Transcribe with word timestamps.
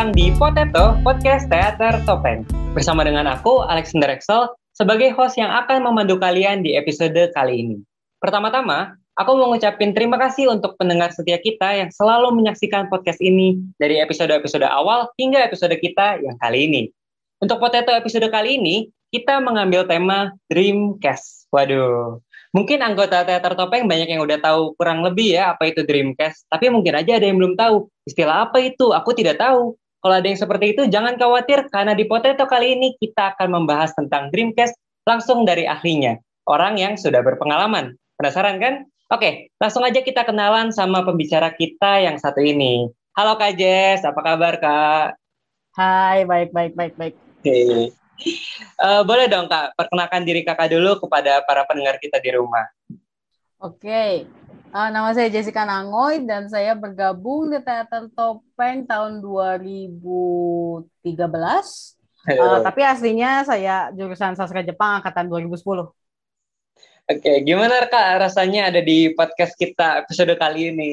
datang 0.00 0.16
di 0.16 0.32
Potato 0.32 0.96
Podcast 1.04 1.44
Teater 1.52 2.00
Topeng. 2.08 2.40
Bersama 2.72 3.04
dengan 3.04 3.28
aku, 3.28 3.60
Alexander 3.68 4.08
Excel, 4.08 4.48
sebagai 4.72 5.12
host 5.12 5.36
yang 5.36 5.52
akan 5.52 5.84
memandu 5.84 6.16
kalian 6.16 6.64
di 6.64 6.72
episode 6.72 7.20
kali 7.36 7.60
ini. 7.60 7.76
Pertama-tama, 8.16 8.96
aku 9.20 9.36
mau 9.36 9.52
ngucapin 9.52 9.92
terima 9.92 10.16
kasih 10.16 10.48
untuk 10.48 10.80
pendengar 10.80 11.12
setia 11.12 11.36
kita 11.36 11.84
yang 11.84 11.92
selalu 11.92 12.32
menyaksikan 12.32 12.88
podcast 12.88 13.20
ini 13.20 13.60
dari 13.76 14.00
episode-episode 14.00 14.64
awal 14.64 15.04
hingga 15.20 15.44
episode 15.44 15.76
kita 15.76 16.16
yang 16.24 16.40
kali 16.40 16.64
ini. 16.64 16.82
Untuk 17.44 17.60
Potato 17.60 17.92
episode 17.92 18.24
kali 18.32 18.56
ini, 18.56 18.88
kita 19.12 19.36
mengambil 19.44 19.84
tema 19.84 20.32
Dreamcast. 20.48 21.52
Waduh, 21.52 22.24
Mungkin 22.50 22.82
anggota 22.82 23.22
teater 23.22 23.54
topeng 23.54 23.86
banyak 23.86 24.10
yang 24.10 24.26
udah 24.26 24.42
tahu 24.42 24.74
kurang 24.74 25.06
lebih 25.06 25.38
ya 25.38 25.54
apa 25.54 25.70
itu 25.70 25.86
Dreamcast, 25.86 26.50
tapi 26.50 26.66
mungkin 26.66 26.98
aja 26.98 27.14
ada 27.14 27.22
yang 27.22 27.38
belum 27.38 27.54
tahu. 27.54 27.86
Istilah 28.10 28.50
apa 28.50 28.58
itu? 28.58 28.90
Aku 28.90 29.14
tidak 29.14 29.38
tahu. 29.38 29.78
Kalau 30.00 30.16
ada 30.16 30.24
yang 30.24 30.40
seperti 30.40 30.72
itu, 30.72 30.82
jangan 30.88 31.20
khawatir 31.20 31.68
karena 31.68 31.92
di 31.92 32.08
Potato 32.08 32.48
kali 32.48 32.72
ini 32.72 32.96
kita 32.96 33.36
akan 33.36 33.60
membahas 33.60 33.92
tentang 33.92 34.32
Dreamcast 34.32 34.72
langsung 35.04 35.44
dari 35.44 35.68
ahlinya, 35.68 36.16
orang 36.48 36.80
yang 36.80 36.96
sudah 36.96 37.20
berpengalaman. 37.20 38.00
Penasaran 38.16 38.56
kan? 38.56 38.88
Oke, 39.12 39.52
langsung 39.60 39.84
aja 39.84 40.00
kita 40.00 40.24
kenalan 40.24 40.72
sama 40.72 41.04
pembicara 41.04 41.52
kita 41.52 42.00
yang 42.00 42.16
satu 42.16 42.40
ini. 42.40 42.88
Halo 43.12 43.36
Kak 43.36 43.60
Jess, 43.60 44.00
apa 44.00 44.20
kabar 44.24 44.56
Kak? 44.56 45.20
Hai, 45.76 46.24
baik, 46.24 46.56
baik, 46.56 46.72
baik, 46.72 46.94
baik. 46.96 47.14
Oke. 47.44 47.92
Uh, 48.80 49.04
boleh 49.04 49.28
dong 49.28 49.52
Kak, 49.52 49.76
perkenalkan 49.76 50.24
diri 50.24 50.48
Kakak 50.48 50.72
dulu 50.72 50.96
kepada 50.96 51.44
para 51.44 51.68
pendengar 51.68 52.00
kita 52.00 52.16
di 52.24 52.32
rumah. 52.32 52.64
Oke. 53.60 54.24
Uh, 54.70 54.88
nama 54.90 55.10
saya 55.14 55.28
Jessica 55.30 55.66
Nangoy 55.66 56.22
dan 56.24 56.46
saya 56.46 56.74
bergabung 56.78 57.50
di 57.50 57.58
Teater 57.62 58.10
Topeng 58.14 58.86
tahun 58.86 59.22
2013. 59.22 60.86
Uh, 62.30 62.60
tapi 62.60 62.80
aslinya 62.84 63.42
saya 63.42 63.90
jurusan 63.96 64.36
sastra 64.38 64.62
Jepang 64.62 65.00
angkatan 65.00 65.26
2010. 65.26 65.60
Oke, 65.60 65.90
okay. 67.10 67.36
gimana 67.42 67.90
Kak 67.90 68.22
rasanya 68.22 68.70
ada 68.70 68.78
di 68.78 69.10
podcast 69.18 69.58
kita 69.58 70.06
episode 70.06 70.30
kali 70.38 70.70
ini? 70.70 70.92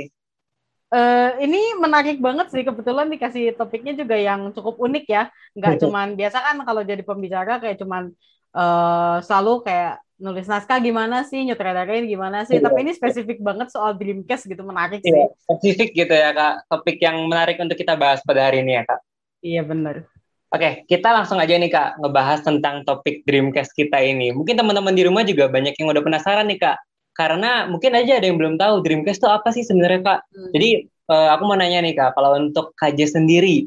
Uh, 0.87 1.35
ini 1.43 1.75
menarik 1.75 2.23
banget 2.23 2.47
sih 2.47 2.63
kebetulan 2.63 3.11
dikasih 3.11 3.59
topiknya 3.59 3.91
juga 3.91 4.15
yang 4.15 4.55
cukup 4.55 4.79
unik 4.79 5.05
ya 5.11 5.27
nggak 5.51 5.73
cuman 5.83 6.15
biasa 6.15 6.39
kan 6.39 6.63
kalau 6.63 6.79
jadi 6.87 7.03
pembicara 7.03 7.59
kayak 7.59 7.75
cuman 7.75 8.15
uh, 8.55 9.19
selalu 9.19 9.67
kayak 9.67 9.99
nulis 10.17 10.49
naskah 10.49 10.81
gimana 10.81 11.21
sih 11.25 11.45
nyutradarain 11.45 12.05
gimana 12.09 12.43
sih 12.43 12.57
iya. 12.57 12.65
tapi 12.65 12.85
ini 12.85 12.91
spesifik 12.97 13.37
banget 13.41 13.69
soal 13.69 13.93
Dreamcast 13.93 14.49
gitu 14.49 14.65
menarik 14.65 15.05
sih 15.05 15.13
iya, 15.13 15.29
spesifik 15.45 15.89
gitu 15.93 16.13
ya 16.13 16.33
kak 16.33 16.65
topik 16.69 16.97
yang 16.97 17.21
menarik 17.29 17.61
untuk 17.61 17.77
kita 17.77 17.93
bahas 17.93 18.21
pada 18.25 18.49
hari 18.49 18.65
ini 18.65 18.81
ya 18.81 18.83
kak 18.85 18.99
iya 19.41 19.63
benar 19.63 20.05
Oke, 20.47 20.87
kita 20.87 21.11
langsung 21.11 21.43
aja 21.43 21.59
nih 21.59 21.67
Kak, 21.67 21.99
ngebahas 21.99 22.39
tentang 22.39 22.87
topik 22.87 23.27
Dreamcast 23.27 23.75
kita 23.75 23.99
ini. 23.99 24.31
Mungkin 24.31 24.55
teman-teman 24.55 24.95
di 24.95 25.03
rumah 25.03 25.27
juga 25.27 25.51
banyak 25.51 25.75
yang 25.75 25.91
udah 25.91 25.99
penasaran 25.99 26.47
nih 26.47 26.55
Kak, 26.55 26.79
karena 27.17 27.65
mungkin 27.65 27.97
aja 27.97 28.21
ada 28.21 28.29
yang 28.29 28.37
belum 28.37 28.61
tahu 28.61 28.85
Dreamcast 28.85 29.17
itu 29.17 29.27
apa 29.27 29.49
sih 29.49 29.65
sebenarnya 29.65 30.05
kak. 30.05 30.19
Hmm. 30.29 30.51
Jadi 30.53 30.69
uh, 31.09 31.29
aku 31.33 31.43
mau 31.49 31.57
nanya 31.57 31.81
nih 31.81 31.97
kak, 31.97 32.13
kalau 32.13 32.37
untuk 32.37 32.77
KJ 32.77 33.17
sendiri 33.17 33.65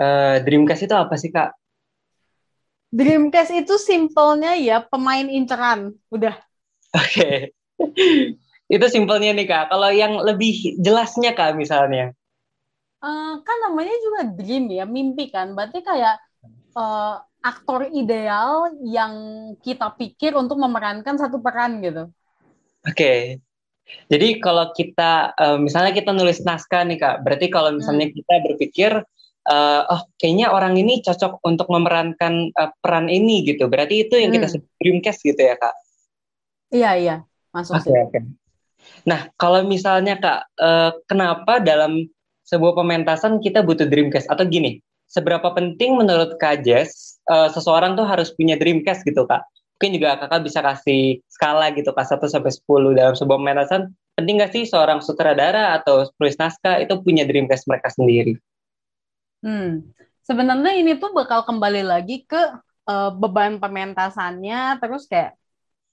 uh, 0.00 0.40
Dreamcast 0.40 0.88
itu 0.88 0.96
apa 0.96 1.14
sih 1.20 1.28
kak? 1.28 1.52
Dreamcast 2.94 3.52
itu 3.52 3.74
simpelnya 3.76 4.54
ya 4.54 4.80
pemain 4.80 5.26
inceran, 5.26 5.94
udah. 6.08 6.38
Oke, 6.94 7.52
okay. 7.82 8.14
itu 8.72 8.86
simpelnya 8.88 9.34
nih 9.34 9.46
kak. 9.46 9.74
Kalau 9.74 9.90
yang 9.90 10.16
lebih 10.22 10.78
jelasnya 10.78 11.34
kak 11.34 11.58
misalnya? 11.58 12.14
Uh, 13.02 13.42
kan 13.42 13.56
namanya 13.68 13.92
juga 14.00 14.20
dream 14.32 14.70
ya, 14.70 14.86
mimpi 14.86 15.28
kan. 15.28 15.52
Berarti 15.52 15.82
kayak 15.82 16.16
uh, 16.78 17.20
aktor 17.42 17.90
ideal 17.90 18.74
yang 18.82 19.12
kita 19.60 19.92
pikir 19.94 20.34
untuk 20.34 20.56
memerankan 20.58 21.18
satu 21.18 21.42
peran 21.42 21.82
gitu. 21.82 22.10
Oke. 22.86 22.94
Okay. 22.94 23.20
Jadi 24.10 24.42
kalau 24.42 24.74
kita 24.74 25.30
uh, 25.38 25.58
misalnya 25.62 25.94
kita 25.94 26.10
nulis 26.10 26.42
naskah 26.42 26.82
nih 26.82 26.98
Kak, 26.98 27.22
berarti 27.22 27.46
kalau 27.46 27.70
misalnya 27.70 28.10
hmm. 28.10 28.16
kita 28.18 28.34
berpikir 28.42 28.90
uh, 29.46 29.82
oh 29.88 30.02
kayaknya 30.20 30.50
orang 30.50 30.76
ini 30.76 31.00
cocok 31.00 31.40
untuk 31.46 31.70
memerankan 31.70 32.50
uh, 32.52 32.70
peran 32.82 33.06
ini 33.06 33.46
gitu. 33.46 33.70
Berarti 33.70 34.06
itu 34.06 34.18
yang 34.18 34.34
hmm. 34.34 34.38
kita 34.42 34.46
sebut 34.52 34.70
dreamcast 34.82 35.20
gitu 35.22 35.40
ya 35.40 35.54
Kak. 35.56 35.74
Iya, 36.74 36.90
iya. 36.98 37.16
Masuk 37.54 37.80
okay, 37.80 38.02
Okay. 38.10 38.22
Nah, 39.06 39.30
kalau 39.38 39.64
misalnya 39.66 40.18
Kak, 40.18 40.40
uh, 40.58 40.90
kenapa 41.06 41.62
dalam 41.62 42.06
sebuah 42.46 42.78
pementasan 42.78 43.42
kita 43.42 43.62
butuh 43.62 43.86
dreamcast 43.86 44.30
atau 44.30 44.46
gini? 44.46 44.78
Seberapa 45.06 45.54
penting 45.54 45.94
menurut 45.94 46.34
Kak 46.42 46.66
Jess 46.66 47.18
uh, 47.30 47.46
seseorang 47.50 47.94
tuh 47.94 48.06
harus 48.06 48.34
punya 48.34 48.58
dreamcast 48.58 49.06
gitu 49.06 49.26
Kak? 49.26 49.46
mungkin 49.76 50.00
juga 50.00 50.16
kakak 50.16 50.40
bisa 50.40 50.64
kasih 50.64 51.20
skala 51.28 51.68
gitu 51.76 51.92
kelas 51.92 52.08
1 52.08 52.32
sampai 52.32 52.48
10 52.48 52.96
dalam 52.96 53.12
sebuah 53.12 53.36
pementasan 53.36 53.92
penting 54.16 54.40
gak 54.40 54.52
sih 54.56 54.64
seorang 54.64 55.04
sutradara 55.04 55.76
atau 55.76 56.08
penulis 56.16 56.40
naskah 56.40 56.80
itu 56.80 56.96
punya 57.04 57.28
dreamcast 57.28 57.68
mereka 57.68 57.92
sendiri? 57.92 58.40
Hmm, 59.46 59.94
sebenarnya 60.26 60.74
ini 60.74 60.98
tuh 60.98 61.14
bakal 61.14 61.46
kembali 61.46 61.86
lagi 61.86 62.26
ke 62.26 62.58
uh, 62.90 63.10
beban 63.14 63.62
pementasannya 63.62 64.82
terus 64.82 65.06
kayak 65.06 65.38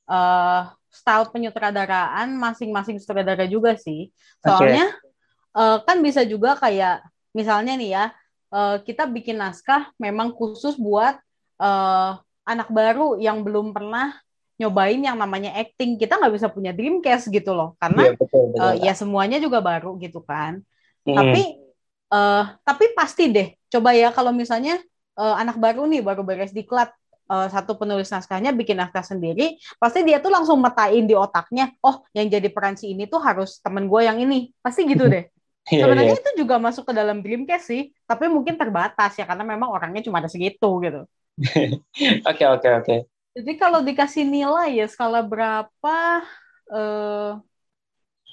uh, 0.09 0.73
style 0.89 1.29
penyutradaraan 1.29 2.33
masing-masing 2.33 2.97
sutradara 2.97 3.45
juga 3.45 3.77
sih. 3.77 4.09
Soalnya 4.41 4.89
okay. 4.89 5.53
uh, 5.53 5.77
kan 5.85 6.01
bisa 6.01 6.25
juga 6.25 6.57
kayak 6.57 7.05
misalnya 7.37 7.77
nih 7.77 7.89
ya 7.93 8.05
uh, 8.49 8.81
kita 8.81 9.05
bikin 9.05 9.37
naskah 9.37 9.93
memang 10.01 10.33
khusus 10.33 10.73
buat 10.73 11.21
uh, 11.61 12.17
anak 12.45 12.73
baru 12.73 13.21
yang 13.21 13.45
belum 13.45 13.69
pernah 13.69 14.17
nyobain 14.57 15.01
yang 15.01 15.17
namanya 15.17 15.53
acting 15.57 15.97
kita 15.97 16.17
nggak 16.17 16.33
bisa 16.37 16.47
punya 16.49 16.69
dreamcast 16.73 17.29
gitu 17.33 17.57
loh 17.57 17.73
karena 17.81 18.13
ya, 18.13 18.17
betul, 18.17 18.43
betul. 18.53 18.61
Uh, 18.61 18.75
ya 18.85 18.93
semuanya 18.93 19.37
juga 19.41 19.65
baru 19.65 19.97
gitu 19.97 20.21
kan 20.21 20.61
hmm. 21.09 21.17
tapi 21.17 21.62
uh, 22.13 22.53
tapi 22.61 22.93
pasti 22.93 23.33
deh 23.33 23.57
coba 23.73 23.97
ya 23.97 24.13
kalau 24.13 24.29
misalnya 24.29 24.77
uh, 25.17 25.35
anak 25.41 25.57
baru 25.57 25.89
nih 25.89 26.05
baru 26.05 26.21
beres 26.21 26.53
diklat 26.53 26.93
uh, 27.33 27.49
satu 27.49 27.73
penulis 27.73 28.13
naskahnya 28.13 28.53
bikin 28.53 28.77
naskah 28.77 29.01
sendiri 29.01 29.57
pasti 29.81 30.05
dia 30.05 30.21
tuh 30.21 30.29
langsung 30.29 30.61
metain 30.61 31.09
di 31.09 31.17
otaknya 31.17 31.73
oh 31.81 32.05
yang 32.13 32.29
jadi 32.29 32.53
peran 32.53 32.77
si 32.77 32.93
ini 32.93 33.09
tuh 33.09 33.17
harus 33.19 33.57
temen 33.65 33.89
gue 33.89 34.01
yang 34.05 34.21
ini 34.21 34.53
pasti 34.61 34.85
gitu 34.85 35.09
deh 35.09 35.25
iya, 35.73 35.89
sebenarnya 35.89 36.13
yeah, 36.13 36.21
yeah. 36.21 36.29
itu 36.37 36.45
juga 36.45 36.61
masuk 36.61 36.85
ke 36.85 36.93
dalam 36.93 37.25
dreamcast 37.25 37.65
sih 37.65 37.89
tapi 38.05 38.29
mungkin 38.29 38.61
terbatas 38.61 39.17
ya 39.17 39.25
karena 39.25 39.41
memang 39.41 39.73
orangnya 39.73 40.05
cuma 40.05 40.21
ada 40.21 40.29
segitu 40.29 40.69
gitu 40.85 41.03
Oke 42.29 42.45
oke 42.45 42.69
oke. 42.69 42.95
Jadi 43.33 43.51
kalau 43.57 43.81
dikasih 43.81 44.25
nilai 44.25 44.77
ya 44.77 44.85
skala 44.85 45.25
berapa? 45.25 45.97
Uh, 46.69 47.41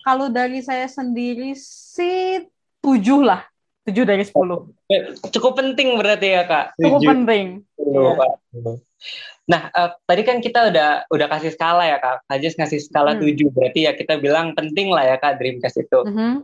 kalau 0.05 0.29
dari 0.29 0.61
saya 0.61 0.89
sendiri 0.89 1.57
sih 1.57 2.45
tujuh 2.85 3.25
lah, 3.25 3.45
tujuh 3.89 4.05
dari 4.05 4.25
sepuluh. 4.25 4.69
Cukup 5.33 5.57
penting 5.57 5.97
berarti 5.97 6.37
ya 6.37 6.43
kak. 6.45 6.77
Cukup 6.77 7.01
penting. 7.05 7.65
ya. 7.79 8.13
Nah 9.51 9.63
uh, 9.73 9.91
tadi 10.07 10.23
kan 10.23 10.39
kita 10.39 10.71
udah 10.71 11.11
udah 11.11 11.27
kasih 11.27 11.53
skala 11.57 11.89
ya 11.89 11.99
kak. 11.99 12.27
Kajis 12.29 12.55
ngasih 12.61 12.81
skala 12.85 13.17
hmm. 13.17 13.21
tujuh 13.25 13.49
berarti 13.51 13.89
ya 13.89 13.93
kita 13.97 14.21
bilang 14.21 14.53
penting 14.53 14.93
lah 14.93 15.05
ya 15.05 15.17
kak 15.17 15.41
Dreamcast 15.41 15.81
itu. 15.81 16.01
Mm 16.07 16.15
-hmm. 16.15 16.35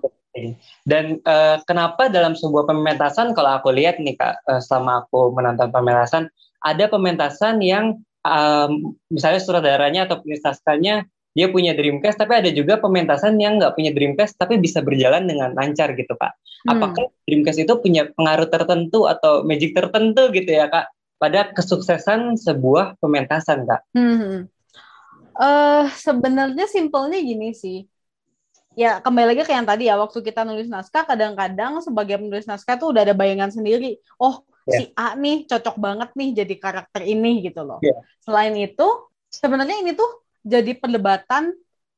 Dan 0.85 1.25
uh, 1.25 1.57
kenapa 1.65 2.13
dalam 2.13 2.37
sebuah 2.37 2.69
pementasan 2.69 3.33
kalau 3.33 3.57
aku 3.57 3.73
lihat 3.73 3.97
nih 3.97 4.21
kak, 4.21 4.45
uh, 4.45 4.61
selama 4.61 5.09
aku 5.09 5.33
menonton 5.33 5.73
pementasan, 5.73 6.29
ada 6.61 6.85
pementasan 6.93 7.65
yang 7.65 7.97
um, 8.21 8.93
misalnya 9.09 9.41
sutradaranya 9.41 10.05
atau 10.05 10.21
penulis 10.21 10.45
dia 11.37 11.53
punya 11.53 11.77
Dreamcast, 11.77 12.17
tapi 12.17 12.41
ada 12.41 12.49
juga 12.49 12.81
pementasan 12.81 13.37
yang 13.37 13.61
nggak 13.61 13.77
punya 13.77 13.93
Dreamcast 13.93 14.41
tapi 14.41 14.57
bisa 14.57 14.81
berjalan 14.81 15.29
dengan 15.29 15.53
lancar 15.53 15.93
gitu 15.93 16.17
kak. 16.17 16.33
Hmm. 16.65 16.81
Apakah 16.81 17.13
Dreamcast 17.29 17.61
itu 17.61 17.73
punya 17.77 18.09
pengaruh 18.09 18.49
tertentu 18.49 19.05
atau 19.05 19.45
magic 19.45 19.77
tertentu 19.77 20.33
gitu 20.33 20.49
ya 20.49 20.73
kak 20.73 20.89
pada 21.21 21.53
kesuksesan 21.53 22.41
sebuah 22.41 22.97
pementasan 23.05 23.69
kak? 23.69 23.85
Hmm. 23.93 24.49
Uh, 25.37 25.85
sebenarnya 25.93 26.65
simpelnya 26.65 27.21
gini 27.21 27.53
sih. 27.53 27.85
Ya 28.73 29.05
kembali 29.05 29.37
lagi 29.37 29.45
ke 29.45 29.53
yang 29.53 29.69
tadi 29.69 29.93
ya 29.93 30.01
waktu 30.01 30.25
kita 30.25 30.45
nulis 30.45 30.73
naskah 30.73 31.05
kadang-kadang 31.05 31.85
sebagai 31.85 32.17
penulis 32.17 32.49
naskah 32.49 32.81
tuh 32.81 32.97
udah 32.97 33.05
ada 33.05 33.13
bayangan 33.13 33.53
sendiri. 33.53 34.01
Oh 34.17 34.41
yeah. 34.65 34.81
si 34.81 34.85
A 34.97 35.13
nih 35.17 35.45
cocok 35.45 35.77
banget 35.77 36.11
nih 36.17 36.45
jadi 36.45 36.55
karakter 36.57 37.05
ini 37.05 37.45
gitu 37.45 37.61
loh. 37.61 37.81
Yeah. 37.85 38.01
Selain 38.25 38.57
itu, 38.57 38.89
sebenarnya 39.33 39.81
ini 39.85 39.97
tuh 39.97 40.26
jadi 40.47 40.79
perdebatan 40.79 41.51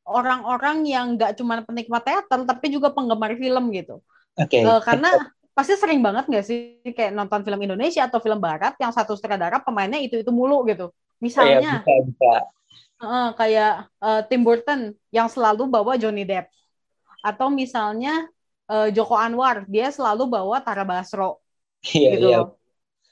orang-orang 0.09 0.89
yang 0.89 1.21
nggak 1.21 1.37
cuma 1.37 1.61
penikmat 1.61 2.01
teater 2.01 2.49
tapi 2.49 2.73
juga 2.73 2.89
penggemar 2.89 3.37
film 3.37 3.69
gitu. 3.77 4.01
Okay. 4.41 4.65
Uh, 4.65 4.81
karena 4.81 5.13
pasti 5.53 5.77
sering 5.77 6.01
banget 6.01 6.25
nggak 6.25 6.45
sih 6.47 6.81
kayak 6.97 7.13
nonton 7.13 7.45
film 7.45 7.61
Indonesia 7.61 8.09
atau 8.09 8.17
film 8.17 8.41
Barat 8.41 8.73
yang 8.81 8.89
satu 8.89 9.13
sutradara 9.13 9.61
pemainnya 9.61 10.01
itu 10.01 10.17
itu 10.17 10.33
mulu 10.33 10.65
gitu. 10.65 10.89
Misalnya, 11.21 11.61
yeah, 11.61 11.79
bisa, 11.85 11.95
bisa. 12.09 12.33
Uh, 12.99 13.31
kayak 13.37 13.73
uh, 14.01 14.23
Tim 14.27 14.43
Burton 14.47 14.97
yang 15.11 15.29
selalu 15.29 15.67
bawa 15.67 15.99
Johnny 15.99 16.23
Depp, 16.23 16.51
atau 17.21 17.51
misalnya 17.51 18.31
uh, 18.71 18.87
Joko 18.91 19.19
Anwar 19.19 19.67
dia 19.67 19.91
selalu 19.91 20.31
bawa 20.31 20.63
Tara 20.63 20.87
Basro 20.87 21.43
Iya, 21.85 22.11
gitu 22.17 22.27
iya. 22.31 22.39
loh. 22.43 22.49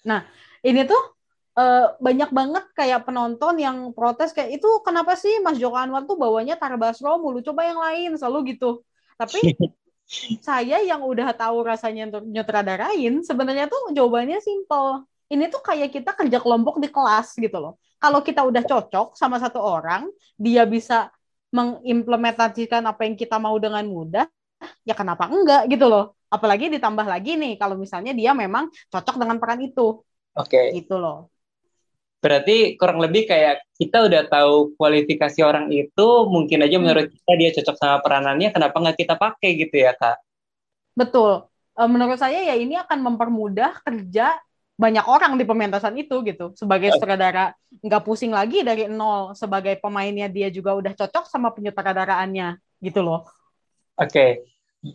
Nah, 0.06 0.26
ini 0.62 0.82
tuh 0.86 1.15
uh, 1.56 1.97
banyak 1.99 2.31
banget 2.31 2.64
kayak 2.76 3.08
penonton 3.08 3.56
yang 3.56 3.91
protes 3.97 4.31
kayak 4.37 4.61
itu 4.61 4.69
kenapa 4.85 5.17
sih 5.17 5.41
Mas 5.41 5.56
Joko 5.56 5.76
Anwar 5.81 6.05
tuh 6.05 6.20
bawanya 6.20 6.55
Tara 6.61 6.76
Basro 6.76 7.19
mulu 7.19 7.41
coba 7.41 7.67
yang 7.67 7.81
lain 7.81 8.14
selalu 8.14 8.56
gitu. 8.56 8.85
Tapi 9.17 9.56
saya 10.47 10.79
yang 10.85 11.03
udah 11.03 11.35
tahu 11.35 11.67
rasanya 11.67 12.12
untuk 12.12 12.25
nyutradarain 12.29 13.25
sebenarnya 13.25 13.67
tuh 13.67 13.97
jawabannya 13.97 14.38
simple. 14.38 15.08
Ini 15.26 15.50
tuh 15.50 15.58
kayak 15.58 15.91
kita 15.91 16.14
kerja 16.14 16.38
kelompok 16.38 16.79
di 16.79 16.87
kelas 16.87 17.35
gitu 17.35 17.58
loh. 17.58 17.82
Kalau 17.99 18.23
kita 18.23 18.47
udah 18.47 18.62
cocok 18.62 19.19
sama 19.19 19.43
satu 19.43 19.58
orang, 19.58 20.06
dia 20.38 20.62
bisa 20.62 21.11
mengimplementasikan 21.50 22.85
apa 22.87 23.08
yang 23.08 23.19
kita 23.19 23.41
mau 23.41 23.58
dengan 23.58 23.82
mudah, 23.88 24.29
ya 24.87 24.94
kenapa 24.94 25.26
enggak 25.26 25.67
gitu 25.67 25.91
loh. 25.91 26.14
Apalagi 26.31 26.70
ditambah 26.70 27.03
lagi 27.03 27.35
nih 27.35 27.58
kalau 27.58 27.75
misalnya 27.75 28.14
dia 28.14 28.37
memang 28.38 28.70
cocok 28.93 29.19
dengan 29.19 29.43
peran 29.43 29.58
itu. 29.67 29.99
Oke. 30.38 30.70
Okay. 30.70 30.79
Gitu 30.79 30.94
loh. 30.94 31.35
Berarti 32.26 32.75
kurang 32.75 32.99
lebih 32.99 33.31
kayak 33.31 33.62
kita 33.78 34.02
udah 34.02 34.26
tahu 34.26 34.75
kualifikasi 34.75 35.46
orang 35.46 35.70
itu, 35.70 36.08
mungkin 36.26 36.67
aja 36.67 36.75
menurut 36.82 37.06
kita 37.06 37.32
dia 37.38 37.50
cocok 37.55 37.76
sama 37.78 38.02
peranannya, 38.02 38.50
kenapa 38.50 38.75
nggak 38.82 38.99
kita 38.99 39.14
pakai 39.14 39.50
gitu 39.55 39.78
ya 39.78 39.94
kak? 39.94 40.19
Betul. 40.99 41.46
Eh, 41.78 41.87
menurut 41.87 42.19
saya 42.19 42.43
ya 42.43 42.58
ini 42.58 42.75
akan 42.75 42.99
mempermudah 42.99 43.78
kerja 43.87 44.34
banyak 44.75 45.06
orang 45.06 45.38
di 45.38 45.44
pementasan 45.46 45.94
itu 45.96 46.20
gitu 46.26 46.52
sebagai 46.52 46.93
sutradara 46.93 47.56
nggak 47.81 48.02
pusing 48.05 48.29
lagi 48.29 48.61
dari 48.61 48.84
nol 48.93 49.32
sebagai 49.32 49.81
pemainnya 49.81 50.29
dia 50.29 50.52
juga 50.52 50.76
udah 50.76 50.93
cocok 50.93 51.25
sama 51.31 51.55
penyutradaraannya 51.55 52.58
gitu 52.82 53.06
loh. 53.06 53.25
Oke, 53.96 54.11
okay. 54.11 54.31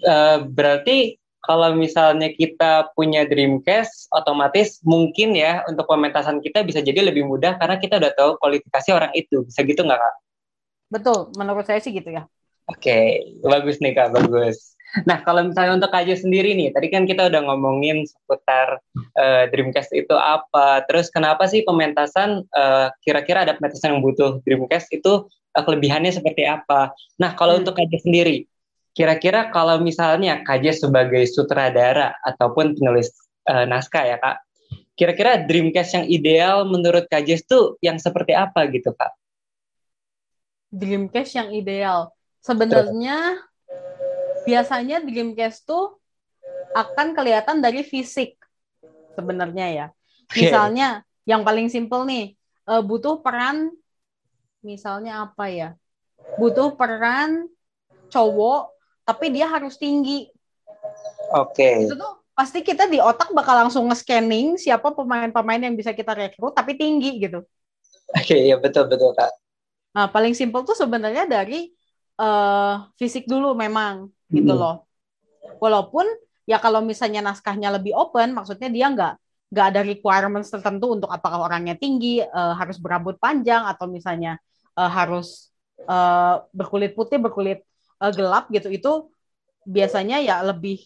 uh, 0.05 0.37
eh, 0.37 0.37
berarti 0.45 0.97
kalau 1.41 1.73
misalnya 1.73 2.29
kita 2.29 2.93
punya 2.93 3.25
Dreamcast, 3.25 4.13
otomatis 4.13 4.77
mungkin 4.85 5.33
ya 5.33 5.65
untuk 5.65 5.89
pementasan 5.89 6.37
kita 6.39 6.61
bisa 6.61 6.85
jadi 6.85 7.09
lebih 7.09 7.25
mudah 7.25 7.57
karena 7.57 7.81
kita 7.81 7.97
udah 7.97 8.11
tahu 8.13 8.31
kualifikasi 8.37 8.89
orang 8.93 9.11
itu. 9.17 9.41
Bisa 9.49 9.65
gitu 9.65 9.81
nggak 9.81 9.99
kak? 9.99 10.15
Betul, 10.93 11.19
menurut 11.35 11.65
saya 11.65 11.81
sih 11.81 11.91
gitu 11.91 12.13
ya. 12.13 12.29
Oke, 12.69 12.87
okay. 12.87 13.05
bagus 13.41 13.81
nih 13.81 13.97
kak, 13.97 14.13
bagus. 14.13 14.77
Nah, 15.07 15.23
kalau 15.23 15.47
misalnya 15.47 15.79
untuk 15.79 15.91
Kaja 15.91 16.19
sendiri 16.19 16.51
nih, 16.51 16.75
tadi 16.75 16.91
kan 16.91 17.07
kita 17.07 17.31
udah 17.31 17.41
ngomongin 17.47 18.03
seputar 18.03 18.83
uh, 19.15 19.43
Dreamcast 19.47 19.95
itu 19.95 20.11
apa, 20.11 20.83
terus 20.83 21.07
kenapa 21.07 21.47
sih 21.47 21.63
pementasan 21.63 22.43
uh, 22.51 22.91
kira-kira 22.99 23.47
ada 23.47 23.55
pementasan 23.55 23.95
yang 23.95 24.03
butuh 24.03 24.43
Dreamcast 24.43 24.91
itu 24.91 25.31
uh, 25.31 25.63
kelebihannya 25.63 26.11
seperti 26.11 26.43
apa? 26.43 26.91
Nah, 27.15 27.31
kalau 27.39 27.55
hmm. 27.55 27.61
untuk 27.63 27.79
Kaja 27.79 27.97
sendiri, 28.03 28.50
kira-kira 28.91 29.47
kalau 29.49 29.79
misalnya 29.79 30.43
Kaja 30.43 30.75
sebagai 30.75 31.23
sutradara 31.27 32.15
ataupun 32.23 32.75
penulis 32.75 33.11
uh, 33.47 33.63
naskah 33.63 34.03
ya 34.03 34.17
kak, 34.19 34.43
kira-kira 34.99 35.39
Dreamcast 35.47 35.91
yang 35.97 36.05
ideal 36.11 36.67
menurut 36.67 37.07
Kaja 37.07 37.39
itu 37.39 37.79
yang 37.79 37.97
seperti 37.97 38.35
apa 38.35 38.67
gitu 38.67 38.91
kak? 38.91 39.15
Dreamcast 40.71 41.31
yang 41.35 41.49
ideal, 41.51 42.11
sebenarnya 42.43 43.39
biasanya 44.47 45.03
Dreamcast 45.03 45.67
tuh 45.67 45.99
akan 46.71 47.11
kelihatan 47.15 47.59
dari 47.59 47.83
fisik 47.83 48.39
sebenarnya 49.15 49.67
ya. 49.71 49.87
Misalnya 50.31 51.03
yang 51.27 51.43
paling 51.43 51.67
simpel 51.67 52.07
nih, 52.07 52.35
uh, 52.67 52.79
butuh 52.79 53.19
peran 53.19 53.71
misalnya 54.63 55.27
apa 55.27 55.51
ya? 55.51 55.69
Butuh 56.39 56.75
peran 56.79 57.51
cowok 58.11 58.80
tapi 59.11 59.27
dia 59.35 59.51
harus 59.51 59.75
tinggi. 59.75 60.31
Oke. 61.35 61.59
Okay. 61.59 61.75
Itu 61.91 61.99
tuh 61.99 62.23
pasti 62.31 62.63
kita 62.63 62.87
di 62.87 62.97
otak 63.03 63.35
bakal 63.35 63.67
langsung 63.67 63.91
nge-scanning 63.91 64.55
siapa 64.55 64.95
pemain-pemain 64.95 65.59
yang 65.59 65.75
bisa 65.75 65.91
kita 65.91 66.15
rekrut 66.15 66.55
tapi 66.55 66.79
tinggi 66.79 67.19
gitu. 67.19 67.43
Oke, 68.15 68.23
okay, 68.23 68.47
ya 68.47 68.55
betul 68.55 68.87
betul 68.87 69.11
Kak. 69.11 69.31
Nah, 69.91 70.07
paling 70.07 70.31
simpel 70.31 70.63
tuh 70.63 70.75
sebenarnya 70.75 71.27
dari 71.27 71.67
uh, 72.15 72.87
fisik 72.95 73.27
dulu 73.27 73.51
memang 73.51 74.07
gitu 74.31 74.55
hmm. 74.55 74.61
loh. 74.63 74.87
Walaupun 75.59 76.07
ya 76.47 76.57
kalau 76.63 76.79
misalnya 76.79 77.19
naskahnya 77.19 77.71
lebih 77.75 77.91
open, 77.95 78.31
maksudnya 78.31 78.71
dia 78.71 78.87
nggak 78.87 79.13
nggak 79.51 79.65
ada 79.75 79.81
requirements 79.83 80.47
tertentu 80.47 80.95
untuk 80.95 81.11
apakah 81.11 81.43
orangnya 81.43 81.75
tinggi, 81.75 82.23
uh, 82.23 82.55
harus 82.55 82.79
berambut 82.79 83.19
panjang 83.19 83.67
atau 83.67 83.91
misalnya 83.91 84.39
uh, 84.79 84.87
harus 84.87 85.51
uh, 85.85 86.39
berkulit 86.55 86.95
putih, 86.95 87.19
berkulit 87.19 87.67
uh, 88.01 88.11
gelap 88.11 88.49
gitu. 88.49 88.67
Itu 88.73 88.91
biasanya 89.63 90.17
ya 90.19 90.41
lebih 90.41 90.81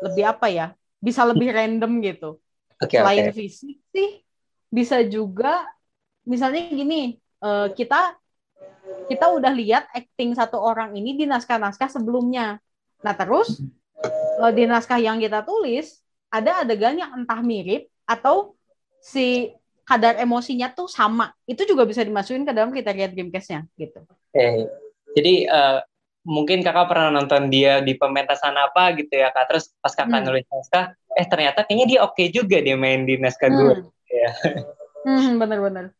lebih 0.00 0.24
apa 0.24 0.46
ya? 0.48 0.66
Bisa 1.02 1.26
lebih 1.26 1.50
random 1.50 1.98
gitu. 2.00 2.38
Okay, 2.78 3.02
Selain 3.02 3.30
okay. 3.30 3.34
fisik 3.34 3.78
sih 3.90 4.22
bisa 4.72 5.04
juga 5.04 5.68
misalnya 6.24 6.70
gini, 6.72 7.20
uh, 7.44 7.68
kita 7.74 8.16
kita 9.10 9.26
udah 9.28 9.52
lihat 9.52 9.84
acting 9.92 10.32
satu 10.32 10.56
orang 10.56 10.96
ini 10.96 11.18
di 11.18 11.24
naskah-naskah 11.28 11.92
sebelumnya. 11.92 12.56
Nah, 13.04 13.14
terus 13.14 13.60
uh, 14.40 14.52
di 14.54 14.64
naskah 14.64 14.98
yang 14.98 15.20
kita 15.20 15.44
tulis 15.44 16.00
ada 16.32 16.64
adegan 16.64 16.96
yang 16.96 17.12
entah 17.12 17.44
mirip 17.44 17.92
atau 18.08 18.56
si 19.02 19.52
kadar 19.84 20.16
emosinya 20.16 20.72
tuh 20.72 20.88
sama. 20.88 21.34
Itu 21.44 21.68
juga 21.68 21.84
bisa 21.84 22.00
dimasukin 22.00 22.46
ke 22.48 22.52
dalam 22.54 22.72
kriteria 22.72 23.10
Dreamcast-nya 23.12 23.68
gitu. 23.76 24.00
Eh, 24.32 24.64
jadi 25.12 25.34
uh, 25.50 25.78
mungkin 26.22 26.62
kakak 26.62 26.86
pernah 26.86 27.10
nonton 27.10 27.50
dia 27.50 27.82
di 27.82 27.98
pementasan 27.98 28.54
apa 28.54 28.94
gitu 28.98 29.12
ya 29.12 29.34
kak. 29.34 29.50
Terus 29.50 29.74
pas 29.82 29.94
kakak 29.94 30.22
hmm. 30.22 30.26
nulis 30.26 30.46
naskah, 30.48 30.84
eh 31.18 31.26
ternyata 31.26 31.66
kayaknya 31.66 31.86
dia 31.86 32.00
oke 32.02 32.14
okay 32.14 32.26
juga 32.30 32.62
dia 32.62 32.78
main 32.78 33.04
di 33.04 33.18
naskah 33.18 33.50
hmm. 33.50 33.58
gue. 33.58 33.74
Ya. 34.12 34.30
Hmm, 35.02 35.40
bener-bener. 35.40 35.90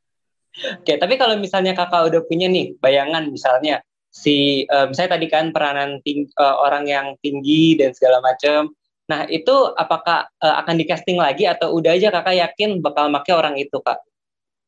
Oke, 0.53 1.01
tapi 1.01 1.17
kalau 1.17 1.35
misalnya 1.41 1.73
kakak 1.73 2.13
udah 2.13 2.21
punya 2.29 2.47
nih 2.47 2.77
bayangan 2.79 3.25
misalnya 3.33 3.81
si 4.13 4.69
uh, 4.69 4.93
misalnya 4.93 5.17
tadi 5.17 5.27
kan 5.33 5.51
peranan 5.51 6.05
ting 6.05 6.29
uh, 6.37 6.61
orang 6.61 6.85
yang 6.85 7.07
tinggi 7.25 7.81
dan 7.81 7.97
segala 7.97 8.21
macam. 8.21 8.71
Nah, 9.09 9.27
itu 9.27 9.53
apakah 9.75 10.31
uh, 10.39 10.55
akan 10.63 10.79
di 10.79 10.85
casting 10.87 11.19
lagi 11.19 11.49
atau 11.49 11.75
udah 11.75 11.97
aja 11.97 12.15
kakak 12.15 12.39
yakin 12.39 12.79
bakal 12.79 13.11
make 13.11 13.33
orang 13.35 13.59
itu, 13.59 13.75
Kak? 13.83 13.99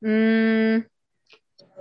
Hmm, 0.02 0.84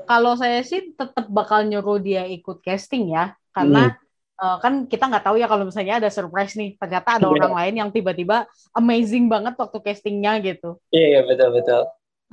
kalau 0.06 0.36
saya 0.36 0.62
sih 0.64 0.94
tetap 0.94 1.28
bakal 1.32 1.66
nyuruh 1.66 2.00
dia 2.00 2.28
ikut 2.28 2.62
casting 2.62 3.12
ya, 3.16 3.36
karena 3.54 3.94
hmm. 3.94 4.42
uh, 4.42 4.58
kan 4.60 4.74
kita 4.90 5.06
nggak 5.08 5.24
tahu 5.24 5.36
ya 5.38 5.48
kalau 5.48 5.64
misalnya 5.70 6.02
ada 6.02 6.10
surprise 6.10 6.58
nih, 6.58 6.76
ternyata 6.76 7.22
ada 7.22 7.28
yeah. 7.30 7.36
orang 7.38 7.54
lain 7.54 7.74
yang 7.86 7.90
tiba-tiba 7.94 8.50
amazing 8.74 9.30
banget 9.30 9.54
waktu 9.56 9.78
castingnya 9.80 10.42
gitu. 10.42 10.82
Iya, 10.90 11.00
yeah, 11.00 11.10
yeah, 11.16 11.24
betul 11.24 11.50
betul. 11.54 11.82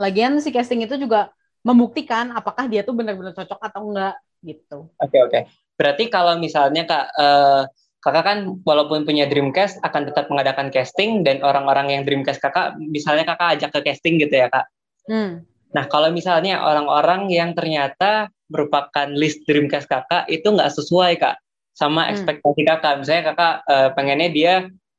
Lagian 0.01 0.41
si 0.41 0.49
casting 0.51 0.81
itu 0.83 0.97
juga 0.97 1.29
membuktikan 1.61 2.33
apakah 2.33 2.67
dia 2.67 2.81
tuh 2.81 2.97
benar-benar 2.97 3.37
cocok 3.37 3.61
atau 3.61 3.81
enggak 3.93 4.17
gitu. 4.41 4.89
Oke 4.97 5.13
okay, 5.13 5.21
oke. 5.21 5.31
Okay. 5.31 5.43
Berarti 5.77 6.05
kalau 6.09 6.37
misalnya 6.41 6.89
kak 6.89 7.07
uh, 7.17 7.63
kakak 8.01 8.25
kan 8.25 8.39
walaupun 8.65 9.05
punya 9.05 9.29
Dreamcast 9.29 9.85
akan 9.85 10.09
tetap 10.09 10.33
mengadakan 10.33 10.73
casting 10.73 11.21
dan 11.21 11.45
orang-orang 11.45 11.93
yang 11.93 12.03
Dreamcast 12.09 12.41
kakak 12.41 12.81
misalnya 12.81 13.29
kakak 13.29 13.61
ajak 13.61 13.71
ke 13.77 13.81
casting 13.93 14.17
gitu 14.17 14.41
ya 14.41 14.49
kak. 14.49 14.67
Hmm. 15.05 15.45
Nah 15.77 15.85
kalau 15.87 16.09
misalnya 16.09 16.65
orang-orang 16.65 17.29
yang 17.29 17.53
ternyata 17.53 18.33
merupakan 18.51 19.09
list 19.15 19.47
Dreamcast 19.47 19.87
kakak 19.87 20.27
itu 20.27 20.45
nggak 20.45 20.75
sesuai 20.75 21.23
kak 21.23 21.39
sama 21.73 22.05
hmm. 22.07 22.13
ekspektasi 22.13 22.63
kakak. 22.67 22.93
Misalnya 23.01 23.25
kakak 23.33 23.55
uh, 23.65 23.89
pengennya 23.95 24.29
dia 24.29 24.55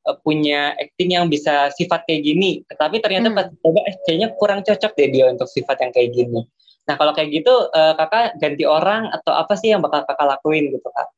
uh, 0.08 0.16
punya 0.24 0.72
acting 0.80 1.14
yang 1.14 1.28
bisa 1.28 1.70
sifat 1.76 2.08
kayak 2.08 2.24
gini, 2.24 2.64
tapi 2.74 2.98
ternyata 2.98 3.30
hmm. 3.30 3.36
pas 3.36 3.46
coba 3.52 3.80
eh, 3.86 3.96
kayaknya 4.08 4.28
kurang 4.34 4.60
cocok 4.64 4.92
deh 4.96 5.08
dia 5.12 5.30
untuk 5.30 5.46
sifat 5.46 5.76
yang 5.84 5.92
kayak 5.92 6.10
gini. 6.10 6.40
Nah 6.88 6.98
kalau 6.98 7.14
kayak 7.14 7.30
gitu 7.30 7.54
uh, 7.70 7.94
kakak 7.94 8.40
ganti 8.42 8.64
orang 8.66 9.06
atau 9.12 9.30
apa 9.36 9.54
sih 9.54 9.70
yang 9.70 9.84
bakal 9.84 10.02
kakak 10.02 10.26
lakuin 10.26 10.72
gitu 10.72 10.88
kak? 10.90 11.08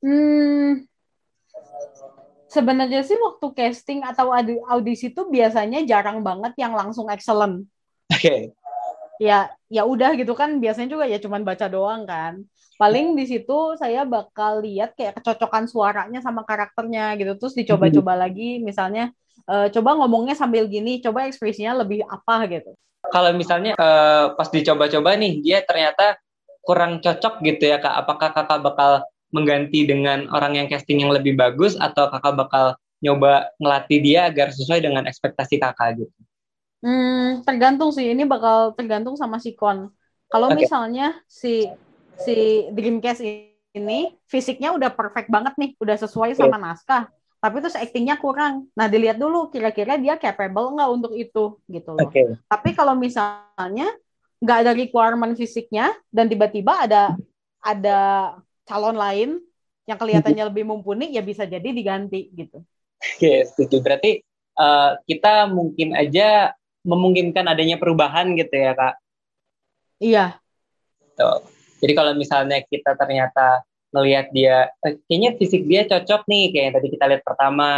Hmm, 0.00 0.88
sebenarnya 2.50 3.06
sih 3.06 3.14
waktu 3.20 3.46
casting 3.54 4.02
atau 4.02 4.34
audisi 4.66 5.14
itu 5.14 5.22
biasanya 5.28 5.86
jarang 5.86 6.24
banget 6.24 6.56
yang 6.58 6.74
langsung 6.74 7.06
excellent. 7.12 7.68
Oke. 8.10 8.18
Okay. 8.18 8.40
Ya, 9.22 9.52
ya 9.70 9.86
udah 9.86 10.18
gitu 10.18 10.34
kan 10.34 10.58
biasanya 10.58 10.88
juga 10.90 11.04
ya 11.06 11.22
cuman 11.22 11.46
baca 11.46 11.66
doang 11.70 12.02
kan. 12.04 12.42
Paling 12.76 13.14
di 13.14 13.24
situ 13.28 13.76
saya 13.78 14.08
bakal 14.08 14.64
lihat 14.64 14.96
kayak 14.96 15.20
kecocokan 15.20 15.68
suaranya 15.70 16.20
sama 16.20 16.42
karakternya 16.42 17.14
gitu. 17.16 17.32
Terus 17.38 17.54
dicoba-coba 17.54 18.26
lagi 18.26 18.58
misalnya 18.58 19.14
uh, 19.46 19.70
coba 19.70 19.96
ngomongnya 20.02 20.34
sambil 20.34 20.66
gini, 20.66 20.98
coba 20.98 21.30
ekspresinya 21.30 21.80
lebih 21.80 22.02
apa 22.04 22.50
gitu 22.50 22.74
kalau 23.10 23.32
misalnya 23.32 23.72
uh, 23.80 24.36
pas 24.36 24.48
dicoba-coba 24.52 25.16
nih 25.16 25.40
dia 25.40 25.58
ternyata 25.64 26.20
kurang 26.60 27.00
cocok 27.00 27.40
gitu 27.42 27.72
ya 27.72 27.82
kak 27.82 27.94
apakah 28.04 28.30
kakak 28.36 28.60
bakal 28.60 28.92
mengganti 29.34 29.88
dengan 29.88 30.30
orang 30.30 30.60
yang 30.60 30.66
casting 30.70 31.00
yang 31.02 31.10
lebih 31.10 31.34
bagus 31.34 31.74
atau 31.80 32.12
kakak 32.12 32.36
bakal 32.36 32.64
nyoba 33.00 33.48
ngelatih 33.56 33.98
dia 34.04 34.28
agar 34.28 34.52
sesuai 34.52 34.84
dengan 34.84 35.08
ekspektasi 35.08 35.56
kakak 35.56 36.04
gitu 36.04 36.16
hmm, 36.84 37.46
tergantung 37.46 37.90
sih 37.94 38.12
ini 38.12 38.24
bakal 38.28 38.76
tergantung 38.76 39.14
sama 39.16 39.40
si 39.40 39.56
kon 39.56 39.88
kalau 40.30 40.52
okay. 40.52 40.64
misalnya 40.64 41.16
si 41.26 41.68
si 42.20 42.68
Dreamcast 42.72 43.24
ini 43.72 44.14
fisiknya 44.26 44.74
udah 44.74 44.90
perfect 44.92 45.30
banget 45.30 45.54
nih 45.56 45.70
udah 45.78 45.96
sesuai 45.96 46.36
sama 46.36 46.58
naskah 46.58 47.08
tapi 47.40 47.56
terus 47.64 47.72
actingnya 47.72 48.20
kurang. 48.20 48.68
Nah 48.76 48.84
dilihat 48.86 49.16
dulu 49.16 49.48
kira-kira 49.48 49.96
dia 49.96 50.20
capable 50.20 50.76
nggak 50.76 50.90
untuk 50.92 51.12
itu 51.16 51.56
gitu 51.72 51.90
loh. 51.96 52.04
Oke. 52.04 52.36
Tapi 52.44 52.70
kalau 52.76 52.92
misalnya 52.92 53.88
nggak 54.44 54.58
ada 54.60 54.72
requirement 54.76 55.32
fisiknya 55.32 55.88
dan 56.12 56.28
tiba-tiba 56.28 56.84
ada 56.84 57.16
ada 57.64 57.98
calon 58.68 58.96
lain 58.96 59.40
yang 59.88 59.96
kelihatannya 59.96 60.52
lebih 60.52 60.68
mumpuni 60.68 61.16
ya 61.16 61.24
bisa 61.24 61.48
jadi 61.48 61.64
diganti 61.64 62.28
gitu. 62.36 62.60
Oke, 63.00 63.48
setuju. 63.48 63.80
Berarti 63.80 64.20
uh, 64.60 65.00
kita 65.08 65.48
mungkin 65.48 65.96
aja 65.96 66.52
memungkinkan 66.84 67.44
adanya 67.44 67.76
perubahan 67.76 68.32
gitu 68.36 68.54
ya, 68.54 68.72
Kak. 68.72 68.94
Iya. 70.00 70.26
Tuh. 71.16 71.44
Jadi 71.80 71.92
kalau 71.96 72.12
misalnya 72.16 72.60
kita 72.64 72.96
ternyata 72.96 73.64
melihat 73.90 74.30
dia, 74.30 74.70
eh, 74.84 75.00
kayaknya 75.08 75.30
fisik 75.36 75.66
dia 75.66 75.84
cocok 75.88 76.28
nih, 76.28 76.44
kayak 76.52 76.64
yang 76.64 76.74
tadi 76.76 76.88
kita 76.92 77.04
lihat 77.10 77.22
pertama. 77.24 77.70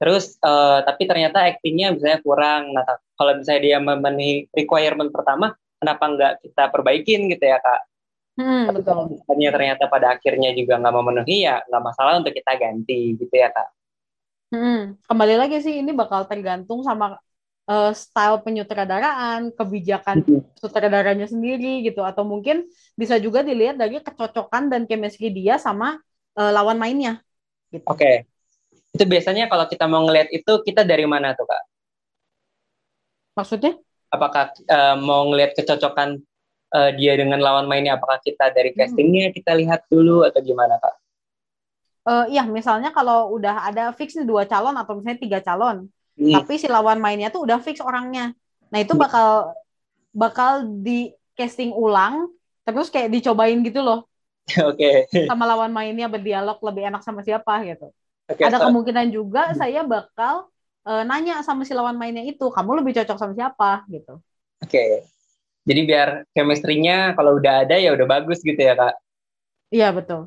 Terus, 0.00 0.40
uh, 0.40 0.80
tapi 0.80 1.04
ternyata 1.04 1.44
actingnya 1.44 1.92
misalnya 1.92 2.24
kurang. 2.24 2.72
Nah, 2.72 2.88
kalau 3.20 3.36
misalnya 3.36 3.62
dia 3.68 3.78
memenuhi 3.84 4.48
requirement 4.56 5.12
pertama, 5.12 5.52
kenapa 5.76 6.04
nggak 6.08 6.32
kita 6.40 6.72
perbaikin 6.72 7.28
gitu 7.28 7.44
ya, 7.44 7.60
Kak? 7.60 7.80
Hmm, 8.40 8.72
betul. 8.72 9.12
Misalnya 9.12 9.50
ternyata 9.52 9.84
pada 9.92 10.16
akhirnya 10.16 10.56
juga 10.56 10.80
nggak 10.80 10.94
memenuhi, 10.96 11.44
ya 11.44 11.60
nggak 11.68 11.84
masalah 11.84 12.16
untuk 12.16 12.32
kita 12.32 12.52
ganti 12.56 13.12
gitu 13.20 13.34
ya, 13.36 13.52
Kak? 13.52 13.68
Hmm, 14.50 14.96
kembali 15.04 15.34
lagi 15.36 15.60
sih, 15.60 15.84
ini 15.84 15.92
bakal 15.92 16.24
tergantung 16.24 16.80
sama 16.80 17.20
uh, 17.68 17.92
style 17.92 18.40
penyutradaraan, 18.40 19.52
kebijakan 19.52 20.24
sutradaranya 20.56 21.26
sendiri 21.28 21.84
gitu, 21.84 22.00
atau 22.06 22.24
mungkin 22.24 22.64
bisa 22.96 23.18
juga 23.20 23.44
dilihat 23.44 23.76
dari 23.76 23.98
kecocokan 24.00 24.72
dan 24.72 24.86
chemistry 24.86 25.34
dia 25.34 25.60
sama 25.60 25.98
uh, 26.38 26.50
lawan 26.54 26.80
mainnya. 26.80 27.20
Gitu. 27.68 27.84
Oke, 27.86 28.00
okay. 28.00 28.14
itu 28.96 29.04
biasanya 29.04 29.50
kalau 29.50 29.66
kita 29.68 29.84
mau 29.90 30.02
ngelihat 30.06 30.30
itu 30.32 30.52
kita 30.64 30.82
dari 30.86 31.04
mana 31.04 31.34
tuh 31.34 31.46
kak? 31.46 31.62
Maksudnya? 33.38 33.78
Apakah 34.10 34.50
uh, 34.66 34.96
mau 34.98 35.30
ngelihat 35.30 35.54
kecocokan 35.54 36.18
uh, 36.74 36.90
dia 36.98 37.14
dengan 37.14 37.38
lawan 37.38 37.70
mainnya? 37.70 37.94
Apakah 37.94 38.18
kita 38.18 38.50
dari 38.50 38.74
hmm. 38.74 38.78
castingnya 38.78 39.30
kita 39.30 39.54
lihat 39.54 39.86
dulu 39.86 40.26
atau 40.26 40.42
gimana 40.42 40.76
kak? 40.82 40.94
Uh, 42.00 42.26
iya, 42.32 42.42
misalnya 42.48 42.90
kalau 42.90 43.30
udah 43.36 43.70
ada 43.70 43.92
fix 43.94 44.16
nih 44.16 44.26
dua 44.26 44.48
calon 44.48 44.74
atau 44.74 44.98
misalnya 44.98 45.20
tiga 45.20 45.38
calon, 45.44 45.86
Hmm. 46.20 46.36
Tapi 46.36 46.60
si 46.60 46.68
lawan 46.68 47.00
mainnya 47.00 47.32
tuh 47.32 47.48
udah 47.48 47.56
fix 47.64 47.80
orangnya. 47.80 48.36
Nah, 48.68 48.78
itu 48.78 48.92
bakal 48.92 49.56
bakal 50.12 50.68
di 50.84 51.16
casting 51.32 51.72
ulang 51.72 52.28
terus 52.68 52.92
kayak 52.92 53.08
dicobain 53.08 53.64
gitu 53.64 53.80
loh. 53.80 54.04
Oke. 54.70 55.08
Okay. 55.08 55.24
Sama 55.24 55.48
lawan 55.48 55.72
mainnya 55.72 56.12
berdialog 56.12 56.60
lebih 56.60 56.92
enak 56.92 57.00
sama 57.00 57.24
siapa 57.24 57.64
gitu. 57.64 57.88
Okay, 58.28 58.46
Ada 58.46 58.60
so... 58.60 58.68
kemungkinan 58.68 59.08
juga 59.10 59.50
hmm. 59.50 59.56
saya 59.56 59.80
bakal 59.82 60.52
uh, 60.84 61.02
nanya 61.08 61.40
sama 61.40 61.64
si 61.64 61.72
lawan 61.72 61.96
mainnya 61.96 62.22
itu, 62.22 62.52
kamu 62.52 62.84
lebih 62.84 63.00
cocok 63.00 63.16
sama 63.16 63.32
siapa 63.32 63.88
gitu. 63.88 64.20
Oke. 64.60 64.70
Okay. 64.70 64.90
Jadi 65.60 65.80
biar 65.84 66.08
chemistry-nya 66.32 67.12
kalau 67.16 67.36
udah 67.36 67.68
ada 67.68 67.76
ya 67.76 67.92
udah 67.92 68.06
bagus 68.08 68.40
gitu 68.40 68.56
ya, 68.56 68.72
Kak. 68.76 68.96
Iya, 69.70 69.92
betul. 69.92 70.26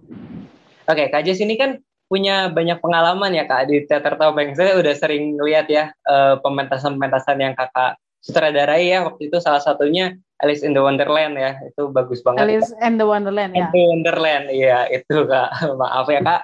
Oke, 0.85 0.93
okay, 0.93 1.07
Kak 1.09 1.25
Jess 1.25 1.41
ini 1.41 1.57
kan 1.57 1.81
punya 2.13 2.53
banyak 2.53 2.77
pengalaman 2.77 3.33
ya 3.33 3.49
kak 3.49 3.73
di 3.73 3.89
teater 3.89 4.13
topeng. 4.21 4.53
Saya 4.53 4.77
udah 4.77 4.93
sering 4.93 5.33
lihat 5.41 5.65
ya 5.65 5.89
uh, 6.05 6.37
pementasan-pementasan 6.45 7.41
yang 7.41 7.57
kakak 7.57 7.97
sutradarai 8.21 8.93
ya 8.93 9.01
waktu 9.01 9.33
itu 9.33 9.41
salah 9.41 9.59
satunya 9.59 10.13
Alice 10.37 10.61
in 10.61 10.77
the 10.77 10.83
Wonderland 10.85 11.33
ya 11.33 11.57
itu 11.65 11.89
bagus 11.89 12.21
banget. 12.21 12.45
Alice 12.45 12.69
in 12.85 13.01
the 13.01 13.07
Wonderland 13.09 13.57
ya. 13.57 13.65
In 13.65 13.73
the 13.73 13.81
Wonderland 13.89 14.45
iya 14.53 14.85
itu 14.93 15.25
kak 15.25 15.49
maaf 15.81 16.05
ya 16.05 16.21
kak. 16.21 16.41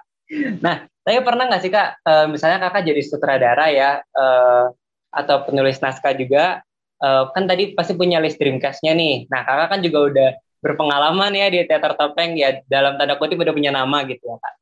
Nah 0.65 0.89
tapi 1.05 1.21
pernah 1.21 1.45
nggak 1.45 1.61
sih 1.61 1.69
kak 1.69 2.01
uh, 2.01 2.25
misalnya 2.25 2.57
kakak 2.65 2.89
jadi 2.89 3.01
sutradara 3.05 3.69
ya 3.69 4.01
uh, 4.01 4.73
atau 5.13 5.45
penulis 5.45 5.77
naskah 5.81 6.17
juga 6.17 6.65
kan 6.99 7.47
tadi 7.47 7.71
pasti 7.79 7.95
punya 7.95 8.19
list 8.19 8.35
dreamcastnya 8.43 8.91
nih. 8.91 9.31
Nah 9.31 9.47
kakak 9.47 9.67
kan 9.71 9.79
juga 9.79 9.99
udah 10.11 10.29
berpengalaman 10.59 11.31
ya 11.31 11.47
di 11.47 11.63
teater 11.63 11.95
topeng 11.95 12.35
ya 12.35 12.59
dalam 12.67 12.99
tanda 12.99 13.15
kutip 13.15 13.39
udah 13.39 13.55
punya 13.55 13.71
nama 13.71 14.03
gitu 14.03 14.19
ya 14.19 14.35
kak. 14.35 14.53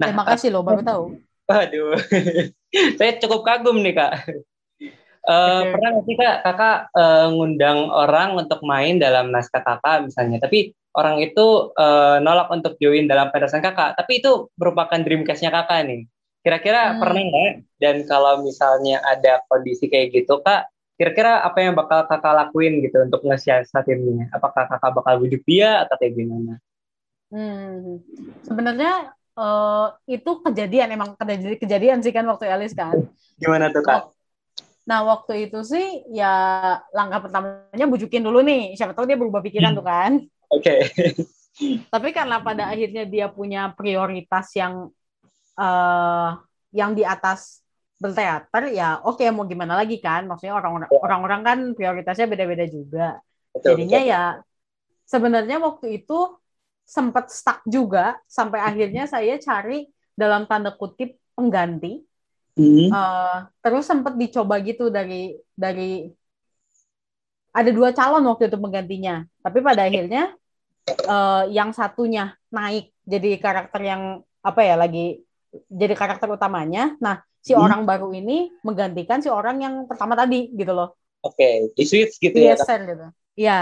Nah, 0.00 0.08
Terima 0.10 0.24
kasih 0.26 0.48
loh, 0.50 0.62
baru 0.66 0.82
tahu. 0.82 1.04
Waduh, 1.50 1.94
saya 2.98 3.12
cukup 3.20 3.44
kagum 3.44 3.84
nih 3.84 3.94
kak. 3.94 4.12
Uh, 5.24 5.64
okay. 5.64 5.70
Pernah 5.76 5.88
nggak 5.92 6.04
sih 6.08 6.16
kak, 6.16 6.36
kakak 6.44 6.78
uh, 6.96 7.26
ngundang 7.32 7.78
orang 7.92 8.36
untuk 8.36 8.60
main 8.64 8.96
dalam 8.96 9.28
naskah 9.28 9.60
kakak 9.60 10.08
misalnya, 10.08 10.40
tapi 10.40 10.72
orang 10.96 11.20
itu 11.20 11.74
uh, 11.76 12.16
nolak 12.22 12.48
untuk 12.48 12.80
join 12.80 13.04
dalam 13.04 13.28
pendasan 13.28 13.60
kakak, 13.60 13.96
tapi 13.96 14.24
itu 14.24 14.48
merupakan 14.56 14.96
dreamcastnya 14.96 15.52
kakak 15.52 15.84
nih. 15.84 16.00
Kira-kira 16.44 16.92
hmm. 16.92 17.00
pernah 17.00 17.22
nggak? 17.24 17.52
Dan 17.80 17.96
kalau 18.04 18.44
misalnya 18.44 19.00
ada 19.04 19.40
kondisi 19.48 19.88
kayak 19.88 20.12
gitu 20.12 20.40
kak, 20.44 20.68
kira-kira 21.00 21.40
apa 21.44 21.58
yang 21.60 21.74
bakal 21.76 22.04
kakak 22.08 22.34
lakuin 22.36 22.84
gitu 22.84 23.04
untuk 23.04 23.24
ngesiasatinnya? 23.24 24.32
Apakah 24.32 24.68
kakak 24.68 24.92
bakal 24.92 25.20
bujuk 25.20 25.40
dia 25.48 25.84
atau 25.84 25.96
kayak 25.96 26.14
gimana? 26.20 26.60
Hmm, 27.32 27.98
sebenarnya 28.46 29.16
uh, 29.38 29.94
itu 30.06 30.30
kejadian 30.42 30.94
emang 30.94 31.14
kejadian, 31.18 31.58
kejadian 31.58 31.98
sih 32.02 32.12
kan 32.14 32.26
waktu 32.26 32.50
Elis 32.50 32.74
kan. 32.74 32.94
Gimana 33.38 33.70
tuh 33.70 33.82
kak? 33.82 34.10
Nah 34.84 35.00
waktu 35.04 35.48
itu 35.48 35.64
sih 35.64 36.04
ya 36.12 36.32
langkah 36.92 37.24
pertamanya 37.24 37.86
bujukin 37.88 38.22
dulu 38.22 38.44
nih. 38.44 38.74
Siapa 38.76 38.92
tahu 38.92 39.08
dia 39.08 39.18
berubah 39.18 39.40
pikiran 39.42 39.72
tuh 39.74 39.86
kan. 39.86 40.22
Oke. 40.52 40.90
Okay. 40.90 41.12
Tapi 41.94 42.08
karena 42.10 42.42
pada 42.42 42.66
akhirnya 42.66 43.06
dia 43.06 43.30
punya 43.30 43.70
prioritas 43.78 44.50
yang 44.58 44.90
uh, 45.54 46.30
yang 46.74 46.98
di 46.98 47.06
atas 47.06 47.62
berteater 47.94 48.74
ya 48.74 48.98
oke 49.06 49.22
okay, 49.22 49.30
mau 49.30 49.46
gimana 49.46 49.78
lagi 49.78 50.02
kan 50.02 50.26
maksudnya 50.26 50.58
orang-orang 50.58 50.90
ya. 50.90 50.98
orang-orang 50.98 51.40
kan 51.46 51.58
prioritasnya 51.78 52.26
beda-beda 52.26 52.66
juga 52.66 53.22
betul, 53.54 53.78
jadinya 53.78 54.00
betul. 54.02 54.12
ya 54.12 54.22
sebenarnya 55.06 55.56
waktu 55.62 55.86
itu 56.02 56.18
sempat 56.84 57.32
stuck 57.32 57.64
juga 57.64 58.20
sampai 58.28 58.60
akhirnya 58.60 59.08
saya 59.08 59.40
cari 59.40 59.88
dalam 60.14 60.44
tanda 60.44 60.70
kutip 60.70 61.16
pengganti. 61.34 62.04
Hmm. 62.54 62.86
Uh, 62.86 63.38
terus 63.58 63.90
sempat 63.90 64.14
dicoba 64.14 64.62
gitu 64.62 64.86
dari 64.86 65.34
dari 65.58 66.06
ada 67.50 67.70
dua 67.74 67.90
calon 67.90 68.22
waktu 68.30 68.46
itu 68.46 68.58
penggantinya, 68.58 69.26
tapi 69.42 69.58
pada 69.58 69.90
akhirnya 69.90 70.30
uh, 71.10 71.50
yang 71.50 71.74
satunya 71.74 72.38
naik 72.54 72.94
jadi 73.02 73.42
karakter 73.42 73.80
yang 73.82 74.22
apa 74.42 74.60
ya 74.62 74.78
lagi 74.78 75.22
jadi 75.66 75.94
karakter 75.98 76.30
utamanya. 76.30 76.94
Nah 77.02 77.26
si 77.42 77.54
hmm. 77.54 77.62
orang 77.62 77.82
baru 77.82 78.14
ini 78.14 78.54
menggantikan 78.62 79.18
si 79.18 79.30
orang 79.30 79.58
yang 79.62 79.74
pertama 79.90 80.14
tadi 80.14 80.50
gitu 80.54 80.70
loh. 80.74 80.94
Oke, 81.24 81.40
okay. 81.40 81.54
di 81.72 81.84
switch 81.88 82.20
gitu 82.20 82.36
ya? 82.36 82.54
gitu. 82.54 83.06
Iya. 83.34 83.58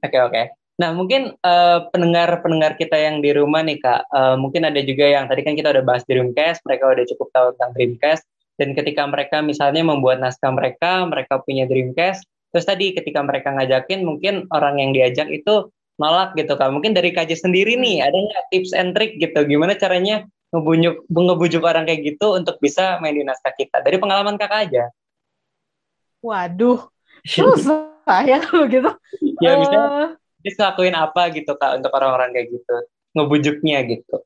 Oke 0.00 0.08
okay, 0.08 0.20
oke. 0.24 0.32
Okay. 0.32 0.59
Nah, 0.80 0.96
mungkin 0.96 1.36
uh, 1.44 1.92
pendengar-pendengar 1.92 2.80
kita 2.80 2.96
yang 2.96 3.20
di 3.20 3.36
rumah 3.36 3.60
nih, 3.60 3.84
Kak, 3.84 4.08
uh, 4.16 4.36
mungkin 4.40 4.64
ada 4.64 4.80
juga 4.80 5.04
yang 5.04 5.28
tadi 5.28 5.44
kan 5.44 5.52
kita 5.52 5.76
udah 5.76 5.84
bahas 5.84 6.08
Dreamcast, 6.08 6.64
mereka 6.64 6.88
udah 6.88 7.04
cukup 7.04 7.28
tahu 7.36 7.46
tentang 7.52 7.70
Dreamcast, 7.76 8.24
dan 8.56 8.72
ketika 8.72 9.04
mereka 9.04 9.44
misalnya 9.44 9.84
membuat 9.84 10.24
naskah 10.24 10.48
mereka, 10.48 11.04
mereka 11.04 11.44
punya 11.44 11.68
Dreamcast, 11.68 12.24
terus 12.48 12.64
tadi 12.64 12.96
ketika 12.96 13.20
mereka 13.20 13.52
ngajakin, 13.52 14.08
mungkin 14.08 14.48
orang 14.48 14.80
yang 14.80 14.96
diajak 14.96 15.28
itu 15.28 15.68
nolak 16.00 16.32
gitu, 16.40 16.56
Kak. 16.56 16.72
Mungkin 16.72 16.96
dari 16.96 17.12
kaji 17.12 17.36
sendiri 17.36 17.76
nih, 17.76 18.00
ada 18.00 18.16
nggak 18.16 18.44
tips 18.48 18.72
and 18.72 18.96
trick 18.96 19.20
gitu, 19.20 19.36
gimana 19.44 19.76
caranya 19.76 20.24
ngebujuk, 20.56 21.04
ngebujuk 21.12 21.60
orang 21.60 21.84
kayak 21.84 22.08
gitu 22.08 22.40
untuk 22.40 22.56
bisa 22.56 22.96
main 23.04 23.12
di 23.12 23.20
naskah 23.20 23.52
kita? 23.52 23.84
Dari 23.84 24.00
pengalaman 24.00 24.40
Kakak 24.40 24.72
aja. 24.72 24.88
Waduh, 26.24 26.88
susah 27.20 28.24
ya 28.24 28.40
kalau 28.40 28.64
gitu. 28.64 28.88
Ya, 29.40 29.56
misalnya, 29.56 29.88
uh 29.88 30.19
dia 30.40 30.52
ngelakuin 30.56 30.96
apa 30.96 31.22
gitu 31.36 31.52
kak 31.56 31.80
untuk 31.80 31.92
orang-orang 31.92 32.32
kayak 32.32 32.48
gitu? 32.52 32.76
Ngebujuknya 33.16 33.78
gitu. 33.88 34.16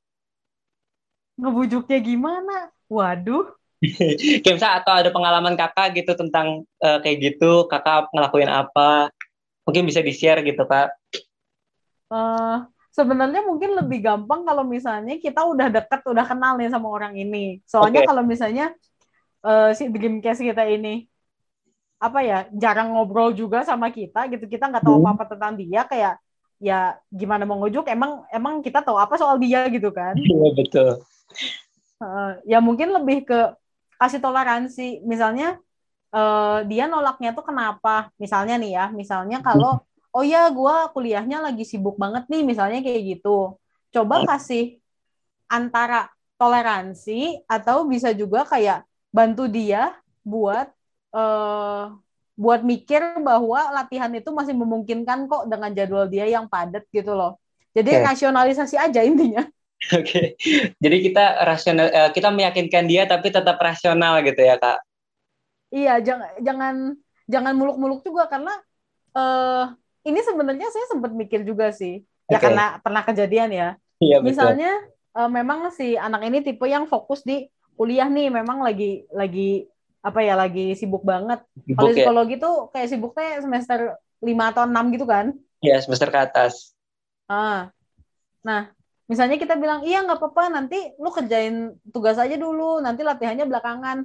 Ngebujuknya 1.39 1.99
gimana? 1.99 2.71
Waduh. 2.87 3.51
Kayak 4.41 4.55
misalnya 4.57 4.77
atau 4.81 4.93
ada 4.97 5.11
pengalaman 5.13 5.55
kakak 5.61 5.93
gitu 5.93 6.17
tentang 6.17 6.65
uh, 6.81 6.99
kayak 7.05 7.21
gitu 7.21 7.69
kakak 7.69 8.09
ngelakuin 8.17 8.49
apa? 8.49 9.13
Mungkin 9.69 9.85
bisa 9.85 10.01
di 10.01 10.15
share 10.15 10.41
gitu 10.41 10.65
kak. 10.65 10.89
Uh, 12.09 12.65
sebenarnya 12.95 13.45
mungkin 13.45 13.77
lebih 13.77 14.01
gampang 14.01 14.47
kalau 14.47 14.65
misalnya 14.65 15.21
kita 15.21 15.45
udah 15.45 15.69
deket 15.69 16.01
udah 16.07 16.25
kenal 16.25 16.57
nih 16.57 16.73
sama 16.73 16.89
orang 16.89 17.13
ini. 17.19 17.61
Soalnya 17.69 18.07
okay. 18.07 18.09
kalau 18.09 18.23
misalnya 18.25 18.73
uh, 19.45 19.75
si 19.77 19.91
dream 19.93 20.25
case 20.25 20.41
kita 20.41 20.65
ini 20.65 21.05
apa 22.05 22.21
ya 22.21 22.39
jarang 22.53 22.93
ngobrol 22.93 23.33
juga 23.33 23.65
sama 23.65 23.89
kita 23.89 24.29
gitu. 24.29 24.45
Kita 24.45 24.69
nggak 24.69 24.85
tahu 24.85 25.01
hmm. 25.01 25.05
apa 25.09 25.11
apa 25.17 25.25
tentang 25.33 25.53
dia 25.57 25.83
kayak 25.89 26.15
ya 26.61 26.97
gimana 27.09 27.49
mau 27.49 27.59
ngujuk 27.61 27.89
emang 27.91 28.25
emang 28.29 28.61
kita 28.61 28.85
tahu 28.85 29.01
apa 29.01 29.17
soal 29.17 29.41
dia 29.41 29.65
gitu 29.73 29.89
kan? 29.89 30.13
Iya 30.25 30.51
betul. 30.53 30.91
Uh, 32.05 32.37
ya 32.45 32.59
mungkin 32.61 32.93
lebih 32.93 33.25
ke 33.25 33.41
kasih 33.97 34.21
toleransi. 34.21 35.01
Misalnya 35.09 35.57
uh, 36.13 36.61
dia 36.69 36.85
nolaknya 36.85 37.33
tuh 37.33 37.49
kenapa? 37.49 38.13
Misalnya 38.21 38.61
nih 38.61 38.73
ya 38.77 38.87
misalnya 38.93 39.41
kalau 39.41 39.81
oh 40.15 40.25
ya 40.25 40.47
gue 40.53 40.77
kuliahnya 40.93 41.41
lagi 41.43 41.65
sibuk 41.67 41.97
banget 41.97 42.29
nih 42.29 42.43
misalnya 42.45 42.85
kayak 42.85 43.19
gitu. 43.19 43.57
Coba 43.91 44.23
kasih 44.29 44.79
antara 45.49 46.13
toleransi 46.37 47.47
atau 47.47 47.87
bisa 47.87 48.11
juga 48.11 48.43
kayak 48.45 48.83
bantu 49.15 49.47
dia 49.47 49.95
buat 50.27 50.67
uh, 51.15 51.95
buat 52.35 52.67
mikir 52.67 53.23
bahwa 53.23 53.71
latihan 53.71 54.11
itu 54.11 54.35
masih 54.35 54.59
memungkinkan 54.59 55.31
kok 55.31 55.47
dengan 55.47 55.71
jadwal 55.71 56.11
dia 56.11 56.27
yang 56.27 56.51
padat 56.51 56.83
gitu 56.91 57.15
loh. 57.15 57.39
Jadi 57.75 57.95
okay. 57.95 58.03
rasionalisasi 58.03 58.75
aja 58.75 59.01
intinya. 59.07 59.47
Oke. 59.99 60.35
Okay. 60.39 60.71
Jadi 60.83 60.97
kita 61.11 61.47
rasional 61.47 61.87
uh, 61.91 62.11
kita 62.11 62.35
meyakinkan 62.35 62.91
dia 62.91 63.07
tapi 63.07 63.31
tetap 63.31 63.59
rasional 63.63 64.19
gitu 64.27 64.43
ya, 64.43 64.59
Kak. 64.59 64.83
Iya, 65.75 66.03
jangan 66.03 66.31
jangan 66.43 66.75
jangan 67.27 67.55
muluk-muluk 67.55 68.03
juga 68.07 68.31
karena 68.31 68.55
uh, 69.15 69.75
ini 70.07 70.21
sebenarnya 70.23 70.69
saya 70.71 70.87
sempat 70.91 71.11
mikir 71.15 71.43
juga 71.47 71.71
sih. 71.71 72.03
Ya 72.31 72.39
karena 72.41 72.79
pernah 72.83 73.03
kejadian 73.05 73.51
ya. 73.53 73.69
Iya, 74.03 74.19
Misalnya 74.23 74.73
uh, 75.15 75.31
memang 75.31 75.71
si 75.71 75.95
anak 75.95 76.25
ini 76.27 76.43
tipe 76.43 76.65
yang 76.67 76.87
fokus 76.91 77.23
di 77.23 77.47
kuliah 77.75 78.07
nih, 78.07 78.31
memang 78.31 78.63
lagi 78.63 79.05
lagi 79.11 79.67
apa 80.05 80.21
ya 80.21 80.37
lagi 80.37 80.77
sibuk 80.77 81.01
banget. 81.01 81.41
Kalau 81.73 81.89
ya? 81.89 81.95
psikologi 81.97 82.37
tuh 82.37 82.69
kayak 82.69 82.89
sibuknya 82.93 83.41
semester 83.41 83.97
5 84.21 84.53
atau 84.53 84.63
6 84.69 84.93
gitu 84.93 85.09
kan? 85.09 85.33
Iya, 85.65 85.81
semester 85.81 86.13
ke 86.13 86.19
atas. 86.21 86.77
Ah. 87.25 87.73
Nah, 88.45 88.69
misalnya 89.09 89.41
kita 89.41 89.57
bilang, 89.57 89.81
iya 89.89 90.05
nggak 90.05 90.21
apa-apa, 90.21 90.53
nanti 90.53 90.93
lu 91.01 91.09
kerjain 91.09 91.73
tugas 91.89 92.21
aja 92.21 92.37
dulu, 92.37 92.85
nanti 92.85 93.01
latihannya 93.01 93.49
belakangan. 93.49 94.05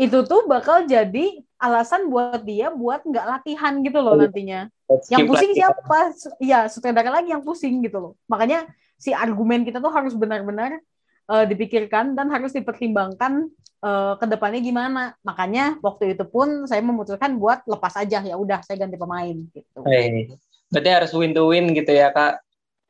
Itu 0.00 0.24
tuh 0.24 0.48
bakal 0.48 0.88
jadi 0.88 1.44
alasan 1.60 2.08
buat 2.08 2.40
dia 2.40 2.72
buat 2.72 3.04
nggak 3.04 3.26
latihan 3.28 3.84
gitu 3.84 4.00
loh 4.00 4.16
nantinya. 4.16 4.72
yang 5.12 5.28
pusing 5.28 5.52
siapa? 5.52 6.16
Ya, 6.40 6.64
sutradara 6.72 7.20
lagi 7.20 7.36
yang 7.36 7.44
pusing 7.44 7.84
gitu 7.84 8.00
loh. 8.00 8.12
Makanya 8.24 8.64
si 8.96 9.12
argumen 9.12 9.68
kita 9.68 9.76
tuh 9.76 9.92
harus 9.92 10.16
benar-benar 10.16 10.80
uh, 11.28 11.44
dipikirkan 11.44 12.16
dan 12.16 12.32
harus 12.32 12.56
dipertimbangkan 12.56 13.52
uh, 13.84 14.16
ke 14.18 14.26
depannya 14.26 14.60
gimana. 14.64 15.02
Makanya 15.22 15.78
waktu 15.84 16.16
itu 16.16 16.24
pun 16.26 16.66
saya 16.66 16.82
memutuskan 16.82 17.36
buat 17.36 17.62
lepas 17.68 17.94
aja 18.00 18.24
ya 18.24 18.34
udah 18.34 18.64
saya 18.64 18.82
ganti 18.82 18.96
pemain 18.96 19.36
gitu. 19.52 19.78
Hey, 19.86 20.32
berarti 20.72 20.90
harus 20.90 21.12
win 21.14 21.32
to 21.36 21.44
win 21.46 21.70
gitu 21.76 21.92
ya 21.92 22.10
kak? 22.10 22.42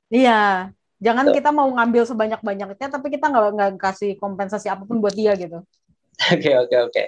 Iya, 0.08 0.72
jangan 1.02 1.28
Tuh. 1.28 1.34
kita 1.36 1.50
mau 1.52 1.68
ngambil 1.68 2.02
sebanyak 2.08 2.40
banyaknya 2.40 2.88
tapi 2.88 3.06
kita 3.12 3.28
nggak 3.28 3.44
nggak 3.52 3.70
kasih 3.76 4.16
kompensasi 4.16 4.72
apa 4.72 4.88
pun 4.88 5.02
buat 5.02 5.12
dia 5.12 5.36
gitu. 5.36 5.60
Oke 6.34 6.50
oke 6.56 6.76
oke. 6.90 7.02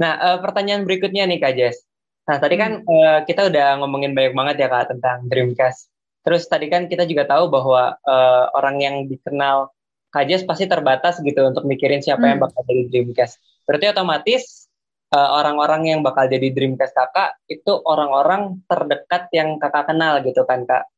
Nah 0.00 0.12
uh, 0.16 0.38
pertanyaan 0.40 0.84
berikutnya 0.84 1.28
nih 1.28 1.38
kak 1.38 1.54
Jess. 1.56 1.84
Nah 2.28 2.36
tadi 2.36 2.60
kan 2.60 2.84
hmm. 2.84 2.88
uh, 2.88 3.20
kita 3.24 3.48
udah 3.48 3.80
ngomongin 3.80 4.12
banyak 4.12 4.34
banget 4.36 4.56
ya 4.64 4.68
kak 4.68 4.92
tentang 4.92 5.24
Dreamcast. 5.28 5.88
Terus 6.26 6.44
tadi 6.44 6.68
kan 6.68 6.90
kita 6.90 7.08
juga 7.08 7.24
tahu 7.24 7.48
bahwa 7.48 7.96
uh, 8.04 8.44
orang 8.52 8.76
yang 8.84 8.96
dikenal 9.08 9.72
Kajes 10.08 10.42
pasti 10.48 10.64
terbatas 10.64 11.20
gitu 11.20 11.44
untuk 11.44 11.68
mikirin 11.68 12.00
siapa 12.00 12.24
hmm. 12.24 12.30
yang 12.32 12.40
bakal 12.40 12.60
jadi 12.64 12.82
Dreamcast. 12.88 13.34
Berarti 13.68 13.86
otomatis 13.92 14.68
uh, 15.12 15.30
orang-orang 15.36 15.82
yang 15.92 16.00
bakal 16.00 16.24
jadi 16.28 16.48
Dreamcast 16.48 16.96
kakak 16.96 17.36
itu 17.48 17.72
orang-orang 17.84 18.64
terdekat 18.64 19.28
yang 19.36 19.60
kakak 19.60 19.92
kenal 19.92 20.24
gitu 20.24 20.48
kan 20.48 20.64
kak? 20.64 20.88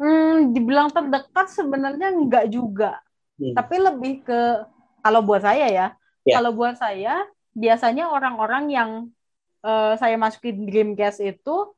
Hmm, 0.00 0.54
dibilang 0.56 0.88
terdekat 0.88 1.50
sebenarnya 1.50 2.14
enggak 2.14 2.46
juga. 2.48 3.02
Hmm. 3.36 3.58
Tapi 3.58 3.76
lebih 3.82 4.22
ke 4.22 4.40
kalau 5.02 5.20
buat 5.26 5.42
saya 5.42 5.66
ya, 5.66 5.86
yeah. 6.24 6.36
kalau 6.38 6.54
buat 6.54 6.78
saya 6.78 7.26
biasanya 7.52 8.06
orang-orang 8.08 8.64
yang 8.70 8.90
uh, 9.66 9.98
saya 9.98 10.14
masukin 10.14 10.64
Dreamcast 10.64 11.20
itu 11.24 11.74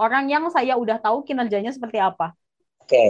orang 0.00 0.26
yang 0.26 0.48
saya 0.50 0.74
udah 0.74 0.98
tahu 0.98 1.22
kinerjanya 1.22 1.70
seperti 1.70 2.00
apa. 2.00 2.34
Oke. 2.82 2.90
Okay. 2.90 3.08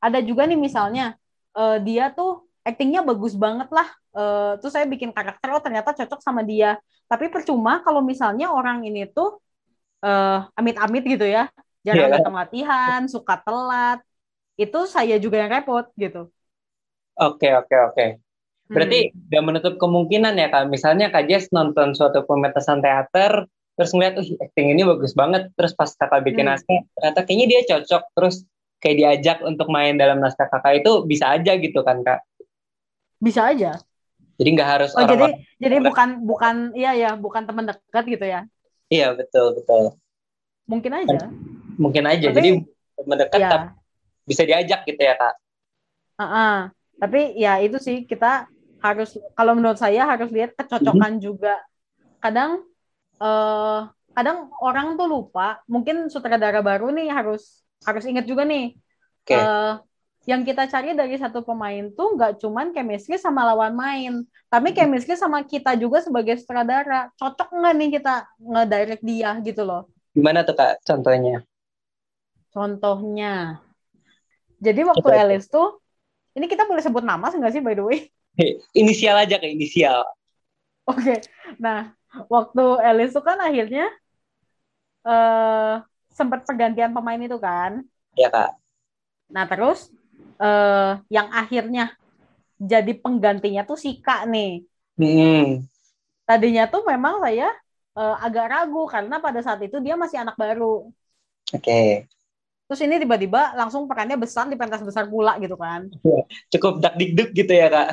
Ada 0.00 0.24
juga 0.24 0.48
nih 0.48 0.56
misalnya 0.56 1.20
uh, 1.56 1.78
dia 1.82 2.12
tuh 2.12 2.46
actingnya 2.66 3.00
bagus 3.02 3.34
banget 3.34 3.68
lah. 3.72 3.88
Uh, 4.10 4.58
terus 4.58 4.74
saya 4.74 4.86
bikin 4.90 5.14
karakter 5.14 5.48
oh 5.54 5.62
ternyata 5.62 5.94
cocok 5.94 6.20
sama 6.20 6.42
dia. 6.42 6.76
Tapi 7.10 7.30
percuma 7.30 7.82
kalau 7.82 8.02
misalnya 8.02 8.50
orang 8.50 8.86
ini 8.86 9.06
tuh 9.10 9.38
uh, 10.02 10.46
amit-amit 10.54 11.02
gitu 11.06 11.26
ya, 11.26 11.50
jarang 11.82 12.10
yeah. 12.10 12.14
datang 12.20 12.34
latihan, 12.36 13.00
suka 13.10 13.40
telat. 13.42 13.98
Itu 14.54 14.84
saya 14.84 15.16
juga 15.16 15.40
yang 15.40 15.50
repot 15.50 15.88
gitu. 15.96 16.28
Oke 17.18 17.48
okay, 17.48 17.52
oke 17.56 17.66
okay, 17.66 17.80
oke. 17.80 17.94
Okay. 17.96 18.10
Berarti 18.70 19.10
hmm. 19.10 19.34
gak 19.34 19.44
menutup 19.44 19.74
kemungkinan 19.82 20.38
ya 20.38 20.46
kak. 20.46 20.70
Misalnya 20.70 21.10
kak 21.10 21.26
Jess 21.26 21.50
nonton 21.50 21.90
suatu 21.98 22.22
pementasan 22.22 22.78
teater, 22.78 23.50
terus 23.74 23.90
ngeliat, 23.90 24.14
uh 24.22 24.28
acting 24.46 24.70
ini 24.70 24.86
bagus 24.86 25.12
banget. 25.18 25.50
Terus 25.58 25.74
pas 25.74 25.90
kakak 25.90 26.22
bikin 26.22 26.46
hmm. 26.46 26.54
naskah, 26.54 26.80
ternyata 26.94 27.20
kayaknya 27.26 27.46
dia 27.50 27.60
cocok. 27.66 28.02
Terus 28.14 28.46
kayak 28.80 28.96
diajak 28.96 29.38
untuk 29.44 29.68
main 29.68 30.00
dalam 30.00 30.18
naskah 30.18 30.48
kakak 30.48 30.80
itu 30.80 31.04
bisa 31.04 31.30
aja 31.36 31.52
gitu 31.60 31.84
kan 31.84 32.00
kak? 32.00 32.24
Bisa 33.20 33.52
aja. 33.52 33.76
Jadi 34.40 34.48
nggak 34.56 34.70
harus. 34.72 34.90
Oh 34.96 35.04
orang 35.04 35.12
jadi 35.12 35.26
jadi 35.60 35.76
bukan 35.84 36.08
bukan 36.24 36.54
iya 36.72 36.96
ya 36.96 37.10
bukan 37.12 37.44
teman 37.44 37.68
dekat 37.68 38.04
gitu 38.08 38.24
ya? 38.24 38.40
Iya 38.88 39.12
betul 39.12 39.52
betul. 39.60 40.00
Mungkin 40.64 40.92
aja. 40.96 41.28
Mungkin 41.76 42.04
aja. 42.08 42.26
Tapi, 42.32 42.36
jadi 42.40 42.50
teman 42.96 43.16
dekat 43.20 43.40
ya. 43.40 43.60
bisa 44.24 44.42
diajak 44.48 44.80
gitu 44.88 45.00
ya 45.04 45.14
kak? 45.20 45.34
Uh 46.16 46.24
-uh. 46.24 46.56
Tapi 46.96 47.36
ya 47.36 47.60
itu 47.60 47.76
sih 47.76 48.08
kita 48.08 48.48
harus 48.80 49.20
kalau 49.36 49.52
menurut 49.52 49.76
saya 49.76 50.08
harus 50.08 50.32
lihat 50.32 50.56
kecocokan 50.56 51.16
mm 51.16 51.18
-hmm. 51.20 51.24
juga. 51.24 51.54
Kadang 52.24 52.64
uh, 53.20 53.92
kadang 54.16 54.48
orang 54.64 54.96
tuh 54.96 55.04
lupa. 55.04 55.60
Mungkin 55.68 56.08
sutradara 56.08 56.64
baru 56.64 56.88
nih 56.96 57.12
harus 57.12 57.60
harus 57.84 58.04
ingat 58.04 58.28
juga 58.28 58.44
nih 58.44 58.76
okay. 59.24 59.40
uh, 59.40 59.40
eh, 59.44 59.72
yang 60.28 60.44
kita 60.44 60.68
cari 60.68 60.92
dari 60.92 61.16
satu 61.16 61.40
pemain 61.40 61.88
tuh 61.96 62.12
nggak 62.14 62.44
cuman 62.44 62.76
chemistry 62.76 63.16
sama 63.16 63.40
lawan 63.50 63.72
main, 63.72 64.28
tapi 64.52 64.70
hmm. 64.70 64.76
chemistry 64.76 65.16
sama 65.16 65.40
kita 65.48 65.72
juga 65.80 66.04
sebagai 66.04 66.36
sutradara. 66.36 67.08
Cocok 67.16 67.56
nggak 67.56 67.74
nih 67.80 67.88
kita 67.96 68.14
ngedirect 68.36 69.02
dia 69.02 69.30
gitu 69.40 69.64
loh? 69.64 69.88
Gimana 70.12 70.44
tuh 70.44 70.60
kak 70.60 70.84
contohnya? 70.84 71.40
Contohnya, 72.52 73.64
jadi 74.60 74.84
waktu 74.84 75.08
okay. 75.08 75.22
Alice 75.22 75.48
tuh, 75.48 75.80
ini 76.36 76.44
kita 76.50 76.68
boleh 76.68 76.84
sebut 76.84 77.00
nama 77.00 77.32
nggak 77.32 77.52
sih 77.54 77.62
by 77.64 77.74
the 77.78 77.84
way? 77.86 78.12
inisial 78.76 79.16
aja 79.16 79.40
kayak 79.40 79.56
inisial. 79.56 80.04
Oke, 80.84 81.00
okay. 81.00 81.18
nah 81.56 81.96
waktu 82.28 82.64
Alice 82.84 83.16
tuh 83.16 83.24
kan 83.24 83.40
akhirnya 83.40 83.88
uh, 85.08 85.80
sempat 86.10 86.44
pergantian 86.44 86.92
pemain 86.92 87.20
itu 87.20 87.38
kan? 87.40 87.82
Iya 88.18 88.28
kak. 88.28 88.50
Nah 89.30 89.44
terus 89.46 89.88
uh, 90.42 90.98
yang 91.08 91.30
akhirnya 91.30 91.94
jadi 92.60 92.92
penggantinya 92.98 93.64
tuh 93.64 93.78
si 93.80 93.98
kak 94.02 94.28
nih. 94.28 94.68
Hmm. 95.00 95.64
Tadinya 96.28 96.68
tuh 96.68 96.84
memang 96.84 97.24
saya 97.24 97.48
uh, 97.96 98.16
agak 98.20 98.46
ragu 98.52 98.84
karena 98.86 99.16
pada 99.18 99.40
saat 99.40 99.64
itu 99.64 99.80
dia 99.80 99.96
masih 99.96 100.20
anak 100.20 100.36
baru. 100.36 100.90
Oke. 101.50 101.64
Okay. 101.64 101.88
Terus 102.70 102.86
ini 102.86 103.02
tiba-tiba 103.02 103.50
langsung 103.58 103.90
perannya 103.90 104.14
besar 104.14 104.46
di 104.46 104.54
pentas 104.54 104.78
besar 104.78 105.10
pula 105.10 105.34
gitu 105.42 105.58
kan. 105.58 105.90
Iya, 106.06 106.22
cukup 106.54 106.78
dak 106.78 106.94
dikduk 106.94 107.34
gitu 107.34 107.50
ya 107.50 107.66
kak. 107.66 107.88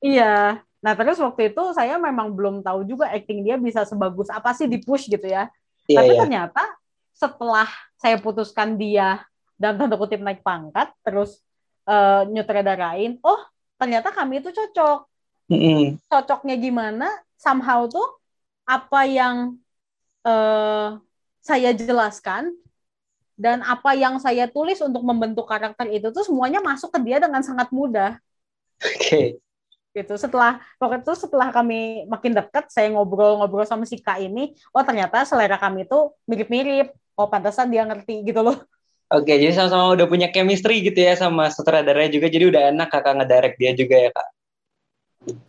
Iya. 0.00 0.64
Nah 0.80 0.92
terus 0.96 1.20
waktu 1.20 1.52
itu 1.52 1.62
saya 1.76 2.00
memang 2.00 2.32
belum 2.32 2.64
tahu 2.64 2.88
juga 2.88 3.12
acting 3.12 3.44
dia 3.44 3.60
bisa 3.60 3.84
sebagus 3.84 4.32
apa 4.32 4.56
sih 4.56 4.64
di 4.64 4.80
push 4.80 5.12
gitu 5.12 5.28
ya. 5.28 5.52
Iya, 5.84 5.96
Tapi 6.00 6.12
iya. 6.16 6.20
ternyata 6.24 6.64
setelah 7.14 7.70
saya 7.96 8.18
putuskan 8.18 8.76
dia 8.76 9.22
dan 9.56 9.78
tanda 9.78 9.94
kutip 9.94 10.18
naik 10.20 10.42
pangkat 10.42 10.90
terus 11.06 11.40
uh, 11.86 12.26
nyutradarain 12.26 13.16
oh 13.22 13.40
ternyata 13.78 14.10
kami 14.10 14.42
itu 14.42 14.50
cocok 14.50 15.06
mm-hmm. 15.48 16.04
cocoknya 16.10 16.56
gimana 16.58 17.08
somehow 17.38 17.86
tuh 17.86 18.18
apa 18.66 19.00
yang 19.06 19.56
uh, 20.26 20.98
saya 21.44 21.70
jelaskan 21.76 22.56
dan 23.34 23.60
apa 23.66 23.92
yang 23.98 24.16
saya 24.22 24.46
tulis 24.46 24.78
untuk 24.80 25.02
membentuk 25.02 25.44
karakter 25.44 25.90
itu 25.90 26.08
tuh 26.14 26.22
semuanya 26.22 26.62
masuk 26.62 26.94
ke 26.94 26.98
dia 27.02 27.18
dengan 27.18 27.42
sangat 27.42 27.68
mudah. 27.74 28.16
Oke. 28.80 28.98
Okay. 28.98 29.26
Gitu. 29.94 30.14
Setelah 30.18 30.58
waktu 30.78 31.06
itu 31.06 31.14
setelah 31.14 31.54
kami 31.54 32.06
makin 32.10 32.34
dekat, 32.34 32.66
saya 32.70 32.90
ngobrol-ngobrol 32.90 33.66
sama 33.66 33.86
si 33.86 34.02
Kak 34.02 34.18
ini, 34.22 34.54
oh 34.74 34.82
ternyata 34.82 35.22
selera 35.22 35.54
kami 35.54 35.86
itu 35.86 36.10
mirip-mirip 36.26 36.90
oh 37.14 37.26
pantesan 37.30 37.70
dia 37.70 37.86
ngerti 37.86 38.22
gitu 38.26 38.42
loh 38.42 38.58
Oke, 39.12 39.36
jadi 39.36 39.52
sama-sama 39.52 39.94
udah 39.94 40.06
punya 40.08 40.32
chemistry 40.32 40.80
gitu 40.80 40.96
ya 40.96 41.12
sama 41.14 41.52
sutradaranya 41.52 42.08
juga, 42.08 42.26
jadi 42.32 42.48
udah 42.48 42.62
enak 42.72 42.88
kakak 42.88 43.14
ngedirect 43.20 43.56
dia 43.60 43.72
juga 43.76 43.96
ya 44.00 44.10
kak? 44.10 44.28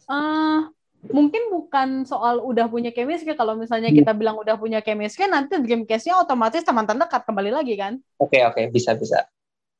Uh, 0.05 0.59
mungkin 1.07 1.49
bukan 1.49 2.03
soal 2.03 2.43
udah 2.43 2.67
punya 2.67 2.91
chemistry, 2.91 3.31
kalau 3.33 3.55
misalnya 3.55 3.89
hmm. 3.89 3.97
kita 4.03 4.11
bilang 4.11 4.35
udah 4.37 4.59
punya 4.59 4.83
chemistry, 4.83 5.25
nanti 5.31 5.55
Dreamcast-nya 5.55 6.19
otomatis 6.19 6.67
teman 6.67 6.83
dekat 6.83 7.23
kembali 7.23 7.55
lagi 7.55 7.73
kan? 7.79 7.97
Oke, 8.19 8.37
okay, 8.37 8.41
oke, 8.43 8.59
okay. 8.59 8.65
bisa, 8.69 8.91
bisa. 8.93 9.23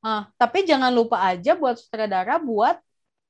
Uh, 0.02 0.24
tapi 0.40 0.64
jangan 0.64 0.90
lupa 0.90 1.20
aja 1.20 1.54
buat 1.54 1.76
sutradara 1.76 2.38
buat 2.38 2.78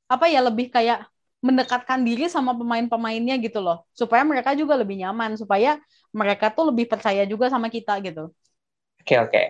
apa 0.05 0.27
ya 0.29 0.43
lebih 0.43 0.69
kayak 0.69 1.07
mendekatkan 1.39 2.03
diri 2.03 2.27
sama 2.27 2.51
pemain-pemainnya 2.51 3.39
gitu 3.41 3.63
loh 3.63 3.87
supaya 3.95 4.27
mereka 4.27 4.51
juga 4.57 4.75
lebih 4.75 4.99
nyaman 4.99 5.39
supaya 5.39 5.79
mereka 6.11 6.51
tuh 6.51 6.73
lebih 6.73 6.85
percaya 6.89 7.23
juga 7.25 7.47
sama 7.47 7.71
kita 7.71 7.97
gitu. 8.03 8.29
Oke 9.05 9.21
oke. 9.21 9.43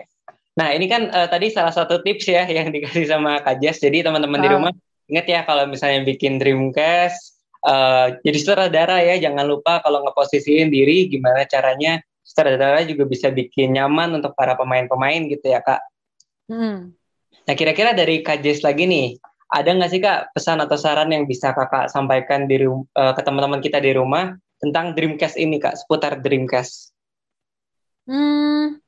Nah 0.60 0.76
ini 0.76 0.84
kan 0.84 1.08
uh, 1.08 1.24
tadi 1.32 1.48
salah 1.48 1.72
satu 1.72 2.04
tips 2.04 2.28
ya 2.28 2.44
yang 2.44 2.68
dikasih 2.68 3.08
sama 3.08 3.40
Kak 3.40 3.56
Jess. 3.64 3.80
Jadi 3.80 4.04
teman-teman 4.04 4.36
uh. 4.36 4.44
di 4.44 4.48
ah. 4.52 4.54
rumah 4.60 4.72
ingat 5.08 5.24
ya 5.24 5.40
kalau 5.48 5.64
misalnya 5.64 6.04
bikin 6.04 6.36
Dreamcast, 6.36 7.40
uh, 7.64 8.20
jadi 8.20 8.36
sutradara 8.36 9.00
ya, 9.00 9.16
jangan 9.16 9.48
lupa 9.48 9.80
kalau 9.80 10.04
ngeposisiin 10.04 10.68
diri 10.68 11.08
gimana 11.08 11.48
caranya 11.48 12.04
sutradara 12.20 12.84
juga 12.84 13.08
bisa 13.08 13.32
bikin 13.32 13.80
nyaman 13.80 14.20
untuk 14.20 14.36
para 14.36 14.52
pemain-pemain 14.58 15.24
gitu 15.30 15.46
ya 15.46 15.64
kak. 15.64 15.80
Hmm. 16.52 16.92
Nah 17.46 17.54
kira-kira 17.54 17.96
dari 17.96 18.20
Kak 18.20 18.42
Jess 18.42 18.60
lagi 18.66 18.84
nih, 18.84 19.16
ada 19.48 19.70
nggak 19.70 19.90
sih 19.94 20.02
kak 20.02 20.34
pesan 20.34 20.58
atau 20.58 20.74
saran 20.74 21.08
yang 21.14 21.24
bisa 21.24 21.54
kakak 21.54 21.88
sampaikan 21.88 22.50
di 22.50 22.60
uh, 22.66 22.84
ke 23.14 23.22
teman-teman 23.22 23.62
kita 23.62 23.78
di 23.78 23.94
rumah 23.94 24.34
tentang 24.58 24.92
Dreamcast 24.92 25.38
ini 25.38 25.62
kak, 25.62 25.78
seputar 25.78 26.18
Dreamcast? 26.18 26.90
Hmm, 28.10 28.82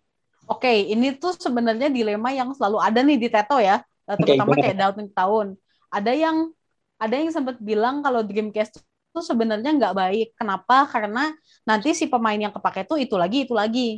oke, 0.48 0.64
okay. 0.64 0.88
ini 0.88 1.14
tuh 1.20 1.37
sebenarnya 1.37 1.92
dilema 1.92 2.32
yang 2.32 2.50
selalu 2.56 2.80
ada 2.80 3.04
nih 3.04 3.20
di 3.20 3.28
Teto 3.28 3.61
ya, 3.61 3.84
terutama 4.08 4.56
okay, 4.56 4.72
kayak 4.72 4.78
dalam 4.80 5.06
tahun. 5.12 5.46
Ada 5.92 6.12
yang 6.16 6.37
ada 6.98 7.14
yang 7.14 7.30
sempat 7.30 7.61
bilang 7.62 8.02
kalau 8.02 8.26
Dreamcast 8.26 8.82
itu 8.82 9.20
sebenarnya 9.22 9.70
nggak 9.76 9.94
baik. 9.94 10.28
Kenapa? 10.34 10.88
Karena 10.90 11.30
nanti 11.62 11.94
si 11.94 12.11
pemain 12.11 12.37
yang 12.37 12.50
kepake 12.50 12.88
tuh 12.88 12.98
itu 12.98 13.14
lagi 13.14 13.46
itu 13.46 13.54
lagi. 13.54 13.88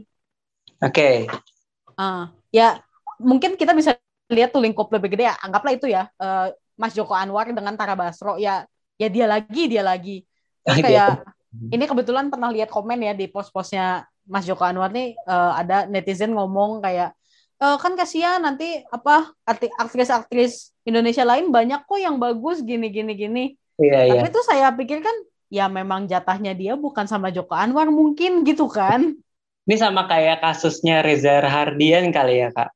Oke. 0.81 1.27
Okay. 1.27 1.97
Uh, 1.97 2.29
ya 2.53 2.81
mungkin 3.21 3.57
kita 3.57 3.77
bisa 3.77 3.97
lihat 4.31 4.55
tuh 4.55 4.63
lingkup 4.63 4.93
lebih 4.93 5.17
gede 5.17 5.33
ya. 5.33 5.35
Anggaplah 5.41 5.73
itu 5.75 5.87
ya 5.89 6.09
uh, 6.21 6.53
Mas 6.77 6.93
Joko 6.97 7.13
Anwar 7.17 7.49
dengan 7.51 7.77
Tara 7.77 7.97
Basro 7.97 8.37
ya 8.37 8.65
ya 9.01 9.09
dia 9.09 9.27
lagi 9.29 9.63
dia 9.69 9.83
lagi. 9.85 10.25
Terus 10.65 10.79
kayak 10.87 11.25
ini 11.51 11.85
kebetulan 11.85 12.31
pernah 12.31 12.49
lihat 12.53 12.71
komen 12.71 13.01
ya 13.01 13.13
di 13.17 13.27
post-postnya 13.27 14.07
Mas 14.31 14.47
Joko 14.47 14.63
Anwar 14.63 14.95
nih 14.95 15.19
uh, 15.27 15.59
ada 15.59 15.91
netizen 15.91 16.31
ngomong 16.39 16.79
kayak 16.79 17.19
e, 17.61 17.67
kan 17.77 17.93
kasihan 17.95 18.41
nanti 18.41 18.81
apa 18.89 19.37
aktris-aktris 19.79 20.73
Indonesia 20.89 21.23
lain 21.29 21.53
banyak 21.53 21.85
kok 21.85 22.01
yang 22.01 22.17
bagus 22.17 22.65
gini 22.65 22.89
gini 22.89 23.13
gini. 23.15 23.45
Iya, 23.77 24.09
iya. 24.09 24.13
Tapi 24.17 24.33
itu 24.33 24.41
saya 24.45 24.73
pikir 24.73 25.05
kan 25.05 25.17
ya 25.53 25.69
memang 25.69 26.09
jatahnya 26.09 26.57
dia 26.57 26.75
bukan 26.79 27.05
sama 27.05 27.29
Joko 27.29 27.53
Anwar 27.53 27.93
mungkin 27.93 28.47
gitu 28.49 28.71
kan. 28.71 29.21
Ini 29.69 29.77
sama 29.77 30.09
kayak 30.09 30.41
kasusnya 30.41 31.05
Reza 31.05 31.45
Hardian 31.45 32.11
kali 32.11 32.43
ya 32.43 32.49
kak. 32.51 32.73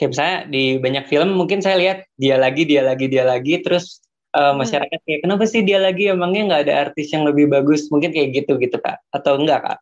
Kayak 0.00 0.10
misalnya 0.16 0.38
di 0.48 0.62
banyak 0.80 1.04
film 1.12 1.36
mungkin 1.36 1.60
saya 1.60 1.76
lihat 1.76 2.08
dia 2.16 2.40
lagi, 2.40 2.64
dia 2.64 2.80
lagi, 2.80 3.04
dia 3.12 3.20
lagi, 3.20 3.60
terus 3.60 4.00
uh, 4.32 4.56
masyarakat 4.56 4.96
kayak 5.04 5.20
kenapa 5.28 5.44
sih 5.44 5.60
dia 5.60 5.76
lagi 5.76 6.08
emangnya 6.08 6.48
nggak 6.48 6.62
ada 6.64 6.74
artis 6.88 7.12
yang 7.12 7.28
lebih 7.28 7.52
bagus 7.52 7.92
mungkin 7.92 8.08
kayak 8.08 8.32
gitu 8.32 8.56
gitu 8.56 8.80
kak 8.80 9.04
atau 9.12 9.36
enggak 9.36 9.60
kak? 9.60 9.78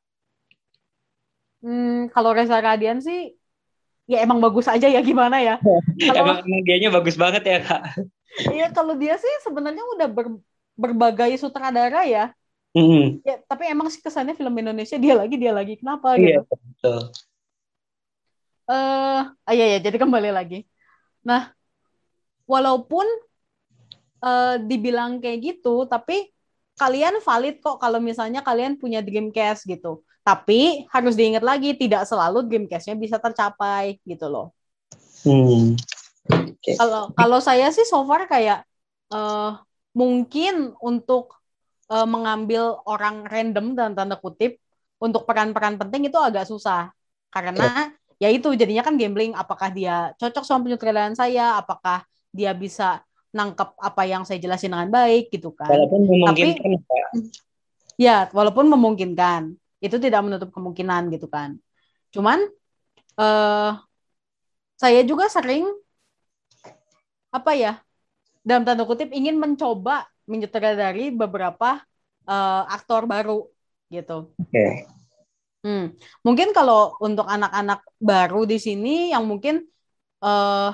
Hmm, 1.59 2.07
kalau 2.15 2.31
Reza 2.31 2.59
Radian 2.59 3.03
sih 3.03 3.35
ya 4.09 4.25
emang 4.25 4.41
bagus 4.41 4.71
aja 4.71 4.89
ya 4.89 5.01
gimana 5.03 5.43
ya. 5.43 5.59
kalau 6.09 6.19
emang 6.23 6.39
dianya 6.65 6.89
bagus 6.89 7.19
banget 7.19 7.45
ya 7.45 7.59
kak. 7.61 7.83
Iya 8.49 8.67
kalau 8.71 8.95
dia 8.95 9.19
sih 9.19 9.35
sebenarnya 9.43 9.83
udah 9.99 10.09
ber, 10.09 10.27
berbagai 10.79 11.35
sutradara 11.37 12.07
ya. 12.07 12.31
Mm. 12.73 13.25
Ya 13.27 13.43
tapi 13.45 13.67
emang 13.67 13.91
sih 13.91 13.99
kesannya 13.99 14.39
film 14.39 14.55
Indonesia 14.55 14.97
dia 14.97 15.15
lagi 15.19 15.35
dia 15.35 15.53
lagi 15.53 15.75
kenapa 15.77 16.15
iya, 16.15 16.41
gitu. 16.41 16.55
Betul. 16.55 17.01
Eh 18.69 18.75
uh, 18.77 19.21
iya 19.51 19.67
ya 19.77 19.79
jadi 19.83 19.97
kembali 19.99 20.31
lagi. 20.31 20.63
Nah 21.27 21.51
walaupun 22.47 23.05
uh, 24.23 24.57
dibilang 24.63 25.19
kayak 25.19 25.59
gitu 25.59 25.85
tapi 25.91 26.31
kalian 26.79 27.19
valid 27.19 27.59
kok 27.59 27.83
kalau 27.83 27.99
misalnya 27.99 28.41
kalian 28.41 28.79
punya 28.79 29.03
Dreamcast 29.03 29.67
gitu. 29.67 30.07
Tapi 30.29 30.85
harus 30.93 31.17
diingat 31.17 31.41
lagi 31.41 31.73
tidak 31.73 32.05
selalu 32.05 32.45
Dreamcast-nya 32.45 33.01
bisa 33.01 33.17
tercapai 33.17 33.97
gitu 34.05 34.29
loh. 34.29 34.53
Hmm. 35.25 35.73
Kalau 36.77 37.09
kalau 37.17 37.41
saya 37.41 37.73
sih 37.73 37.89
so 37.89 38.05
far 38.05 38.29
kayak 38.29 38.61
uh, 39.09 39.57
mungkin 39.97 40.77
untuk 40.85 41.33
uh, 41.89 42.05
mengambil 42.05 42.77
orang 42.85 43.25
random 43.25 43.73
dan 43.73 43.97
tanda 43.97 44.21
kutip 44.21 44.61
untuk 45.01 45.25
peran-peran 45.25 45.81
penting 45.81 46.13
itu 46.13 46.21
agak 46.21 46.45
susah. 46.45 46.93
Karena 47.33 47.89
ya 48.21 48.29
itu 48.29 48.53
jadinya 48.53 48.85
kan 48.85 49.01
gambling 49.01 49.33
apakah 49.33 49.73
dia 49.73 50.13
cocok 50.21 50.45
sama 50.45 50.69
penyutradaraan 50.69 51.17
saya 51.17 51.57
apakah 51.57 52.05
dia 52.37 52.53
bisa 52.53 53.01
nangkep 53.33 53.81
apa 53.81 54.03
yang 54.05 54.29
saya 54.29 54.37
jelasin 54.37 54.77
dengan 54.77 54.93
baik 54.93 55.33
gitu 55.33 55.57
kan. 55.57 55.73
Walaupun 55.73 56.05
memungkinkan 56.05 56.73
Tapi, 56.85 57.33
ya 57.97 58.29
walaupun 58.29 58.69
memungkinkan 58.69 59.57
itu 59.79 59.97
tidak 59.99 60.21
menutup 60.27 60.51
kemungkinan 60.51 61.11
gitu 61.15 61.27
kan 61.31 61.59
cuman 62.11 62.43
uh, 63.19 63.79
saya 64.79 65.01
juga 65.03 65.27
sering 65.27 65.67
apa 67.29 67.53
ya 67.53 67.73
dalam 68.47 68.65
tanda 68.65 68.89
kutip 68.89 69.13
ingin 69.13 69.37
mencoba 69.37 70.09
menyutradari 70.25 71.13
beberapa 71.13 71.83
uh, 72.29 72.63
aktor 72.69 73.09
baru 73.09 73.49
gitu. 73.89 74.33
Oke. 74.37 74.53
Okay. 74.53 74.71
Hmm. 75.65 75.93
Mungkin 76.23 76.55
kalau 76.55 76.95
untuk 77.03 77.27
anak-anak 77.27 77.83
baru 77.99 78.47
di 78.47 78.63
sini 78.63 79.11
yang 79.11 79.27
mungkin 79.27 79.67
uh, 80.23 80.71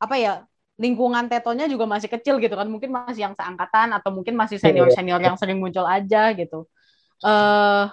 apa 0.00 0.16
ya 0.18 0.44
lingkungan 0.80 1.28
tetonya 1.28 1.68
juga 1.68 1.84
masih 1.84 2.08
kecil 2.08 2.40
gitu 2.40 2.56
kan 2.56 2.66
mungkin 2.66 2.90
masih 2.90 3.28
yang 3.30 3.36
seangkatan 3.36 3.92
atau 3.94 4.10
mungkin 4.10 4.32
masih 4.34 4.56
senior 4.56 4.88
senior 4.90 5.20
yang 5.20 5.36
sering 5.36 5.60
muncul 5.60 5.84
aja 5.86 6.32
gitu. 6.34 6.66
Uh, 7.20 7.92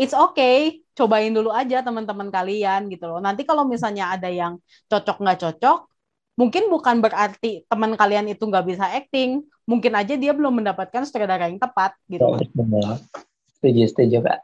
it's 0.00 0.16
okay, 0.16 0.80
cobain 0.96 1.28
dulu 1.28 1.52
aja 1.52 1.84
teman-teman 1.84 2.32
kalian 2.32 2.88
gitu 2.88 3.04
loh. 3.04 3.20
Nanti 3.20 3.44
kalau 3.44 3.68
misalnya 3.68 4.16
ada 4.16 4.32
yang 4.32 4.56
cocok 4.88 5.20
nggak 5.20 5.38
cocok, 5.44 5.78
mungkin 6.40 6.72
bukan 6.72 7.04
berarti 7.04 7.68
teman 7.68 7.92
kalian 8.00 8.32
itu 8.32 8.40
nggak 8.40 8.64
bisa 8.64 8.88
acting, 8.88 9.44
mungkin 9.68 9.92
aja 9.92 10.16
dia 10.16 10.32
belum 10.32 10.64
mendapatkan 10.64 11.04
sutradara 11.04 11.52
yang 11.52 11.60
tepat 11.60 11.92
gitu. 12.08 12.24
Oh, 12.24 12.40
setuju, 13.60 13.84
setuju 13.92 14.24
kak. 14.24 14.40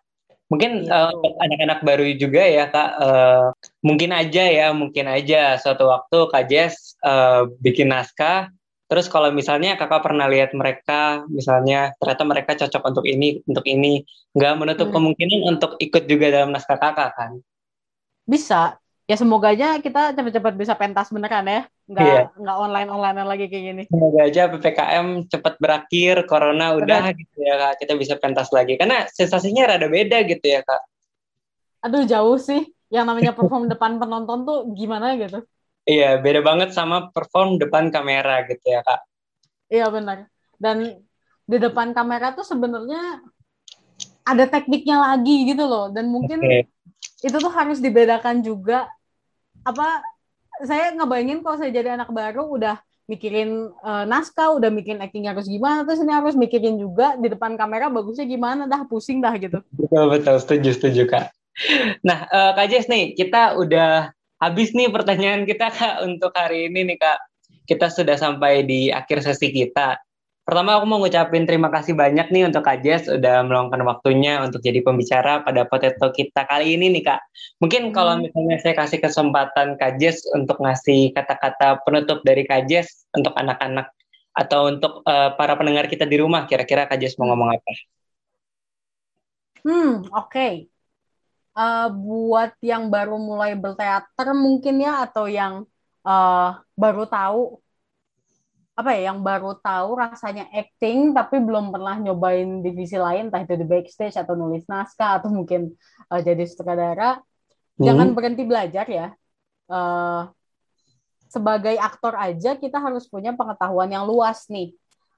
Mungkin 0.46 0.86
uh, 0.86 1.10
anak-anak 1.42 1.80
baru 1.82 2.06
juga 2.14 2.44
ya 2.44 2.68
kak, 2.68 2.90
uh, 3.00 3.48
mungkin 3.80 4.12
aja 4.12 4.44
ya, 4.46 4.70
mungkin 4.76 5.08
aja 5.08 5.56
suatu 5.56 5.88
waktu 5.88 6.18
kak 6.30 6.44
Jess 6.52 7.00
uh, 7.00 7.48
bikin 7.64 7.90
naskah, 7.90 8.52
Terus 8.86 9.10
kalau 9.10 9.34
misalnya 9.34 9.74
kakak 9.74 10.06
pernah 10.06 10.30
lihat 10.30 10.54
mereka, 10.54 11.26
misalnya 11.26 11.90
ternyata 11.98 12.22
mereka 12.22 12.52
cocok 12.54 12.82
untuk 12.86 13.04
ini, 13.06 13.42
untuk 13.42 13.66
ini, 13.66 14.06
nggak 14.30 14.54
menutup 14.62 14.88
hmm. 14.90 14.94
kemungkinan 14.94 15.40
untuk 15.42 15.74
ikut 15.82 16.06
juga 16.06 16.30
dalam 16.30 16.54
naskah 16.54 16.78
kakak 16.78 17.10
kan? 17.18 17.32
Bisa. 18.22 18.78
Ya 19.06 19.14
semoga 19.14 19.54
aja 19.54 19.78
kita 19.78 20.18
cepat-cepat 20.18 20.54
bisa 20.58 20.74
pentas 20.74 21.14
beneran 21.14 21.46
ya, 21.46 21.62
nggak 21.86 22.10
yeah. 22.10 22.26
nggak 22.42 22.56
online 22.58 22.90
online 22.90 23.22
lagi 23.22 23.46
kayak 23.46 23.64
gini. 23.70 23.82
Semoga 23.86 24.26
aja 24.26 24.50
ppkm 24.50 25.30
cepat 25.30 25.54
berakhir, 25.62 26.26
corona 26.26 26.74
udah 26.74 27.14
Benar. 27.14 27.14
gitu 27.14 27.38
ya 27.38 27.54
kak, 27.54 27.86
kita 27.86 27.94
bisa 27.94 28.14
pentas 28.18 28.50
lagi. 28.50 28.74
Karena 28.74 29.06
sensasinya 29.06 29.70
rada 29.70 29.86
beda 29.86 30.26
gitu 30.26 30.42
ya 30.42 30.58
kak. 30.66 30.82
Aduh 31.86 32.02
jauh 32.02 32.34
sih, 32.34 32.66
yang 32.90 33.06
namanya 33.06 33.30
perform 33.30 33.70
depan 33.70 34.02
penonton 34.02 34.42
tuh 34.42 34.74
gimana 34.74 35.14
gitu. 35.14 35.46
Iya, 35.86 36.18
beda 36.18 36.42
banget 36.42 36.74
sama 36.74 37.14
perform 37.14 37.62
depan 37.62 37.94
kamera 37.94 38.42
gitu 38.50 38.66
ya, 38.66 38.82
Kak. 38.82 39.06
Iya, 39.70 39.86
benar. 39.86 40.26
Dan 40.58 40.98
di 41.46 41.56
depan 41.62 41.94
kamera 41.94 42.34
tuh 42.34 42.42
sebenarnya 42.42 43.22
ada 44.26 44.44
tekniknya 44.50 44.98
lagi 44.98 45.46
gitu 45.46 45.62
loh. 45.62 45.86
Dan 45.94 46.10
mungkin 46.10 46.42
okay. 46.42 46.66
itu 47.22 47.38
tuh 47.38 47.54
harus 47.54 47.78
dibedakan 47.78 48.42
juga. 48.42 48.90
Apa, 49.62 50.02
saya 50.66 50.90
ngebayangin 50.98 51.46
kalau 51.46 51.54
saya 51.54 51.70
jadi 51.70 51.94
anak 51.94 52.10
baru 52.10 52.50
udah 52.50 52.82
mikirin 53.06 53.70
uh, 53.86 54.02
naskah, 54.02 54.58
udah 54.58 54.66
mikirin 54.66 54.98
acting 54.98 55.30
harus 55.30 55.46
gimana, 55.46 55.86
terus 55.86 56.02
ini 56.02 56.10
harus 56.10 56.34
mikirin 56.34 56.74
juga 56.74 57.14
di 57.14 57.30
depan 57.30 57.54
kamera 57.54 57.86
bagusnya 57.86 58.26
gimana, 58.26 58.66
dah 58.66 58.82
pusing 58.90 59.22
dah 59.22 59.30
gitu. 59.38 59.62
Betul, 59.70 60.10
betul. 60.10 60.34
Setuju, 60.42 60.70
setuju, 60.74 61.02
Kak. 61.06 61.30
Nah, 62.02 62.26
uh, 62.26 62.50
Kak 62.58 62.66
Jess 62.66 62.90
nih, 62.90 63.14
kita 63.14 63.54
udah 63.62 64.10
habis 64.40 64.72
nih 64.76 64.92
pertanyaan 64.92 65.48
kita 65.48 65.72
kak 65.76 66.04
untuk 66.04 66.32
hari 66.36 66.68
ini 66.68 66.94
nih 66.94 66.98
kak. 67.00 67.18
Kita 67.66 67.90
sudah 67.90 68.14
sampai 68.14 68.62
di 68.62 68.94
akhir 68.94 69.26
sesi 69.26 69.50
kita. 69.50 69.98
Pertama 70.46 70.78
aku 70.78 70.86
mau 70.86 71.02
ngucapin 71.02 71.42
terima 71.42 71.66
kasih 71.74 71.98
banyak 71.98 72.30
nih 72.30 72.46
untuk 72.46 72.62
Kak 72.62 72.78
Jess 72.86 73.10
udah 73.10 73.42
meluangkan 73.42 73.82
waktunya 73.82 74.38
untuk 74.46 74.62
jadi 74.62 74.78
pembicara 74.78 75.42
pada 75.42 75.66
potato 75.66 76.14
kita 76.14 76.46
kali 76.46 76.78
ini 76.78 76.94
nih 76.94 77.02
Kak. 77.02 77.20
Mungkin 77.58 77.90
hmm. 77.90 77.94
kalau 77.94 78.22
misalnya 78.22 78.62
saya 78.62 78.78
kasih 78.78 79.02
kesempatan 79.02 79.74
Kak 79.74 79.98
Jess 79.98 80.22
untuk 80.30 80.62
ngasih 80.62 81.10
kata-kata 81.18 81.82
penutup 81.82 82.22
dari 82.22 82.46
Kak 82.46 82.70
Jess 82.70 83.10
untuk 83.10 83.34
anak-anak 83.34 83.90
atau 84.38 84.70
untuk 84.70 85.02
uh, 85.02 85.34
para 85.34 85.58
pendengar 85.58 85.90
kita 85.90 86.06
di 86.06 86.22
rumah, 86.22 86.46
kira-kira 86.46 86.86
Kak 86.86 87.02
Jess 87.02 87.18
mau 87.18 87.26
ngomong 87.26 87.50
apa? 87.50 87.72
Hmm, 89.66 90.06
oke. 90.14 90.30
Okay 90.30 90.70
uh, 91.56 91.88
buat 91.90 92.52
yang 92.60 92.92
baru 92.92 93.16
mulai 93.16 93.56
berteater 93.56 94.36
mungkin 94.36 94.84
ya 94.84 95.08
atau 95.08 95.26
yang 95.26 95.64
uh, 96.04 96.60
baru 96.76 97.08
tahu 97.08 97.58
apa 98.76 98.92
ya 98.92 99.08
yang 99.08 99.24
baru 99.24 99.56
tahu 99.56 99.96
rasanya 99.96 100.52
acting 100.52 101.16
tapi 101.16 101.40
belum 101.40 101.72
pernah 101.72 101.96
nyobain 101.96 102.60
divisi 102.60 103.00
lain 103.00 103.32
entah 103.32 103.40
itu 103.40 103.56
di 103.56 103.64
backstage 103.64 104.20
atau 104.20 104.36
nulis 104.36 104.68
naskah 104.68 105.16
atau 105.16 105.32
mungkin 105.32 105.72
uh, 106.12 106.20
jadi 106.20 106.44
sutradara 106.44 107.16
hmm. 107.16 107.80
jangan 107.80 108.12
berhenti 108.12 108.44
belajar 108.44 108.84
ya 108.84 109.16
uh, 109.72 110.28
sebagai 111.26 111.74
aktor 111.76 112.14
aja 112.16 112.54
kita 112.56 112.78
harus 112.78 113.04
punya 113.10 113.34
pengetahuan 113.34 113.90
yang 113.90 114.06
luas 114.06 114.46
nih. 114.48 114.72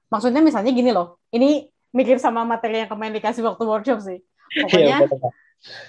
Maksudnya 0.09 0.41
misalnya 0.41 0.73
gini 0.73 0.89
loh, 0.89 1.21
ini 1.29 1.69
mikir 1.93 2.17
sama 2.17 2.41
materi 2.43 2.83
yang 2.85 2.89
kemarin 2.89 3.15
dikasih 3.15 3.45
waktu 3.45 3.63
workshop 3.63 3.99
sih. 4.01 4.19
Pokoknya 4.49 5.05
iya, 5.05 5.07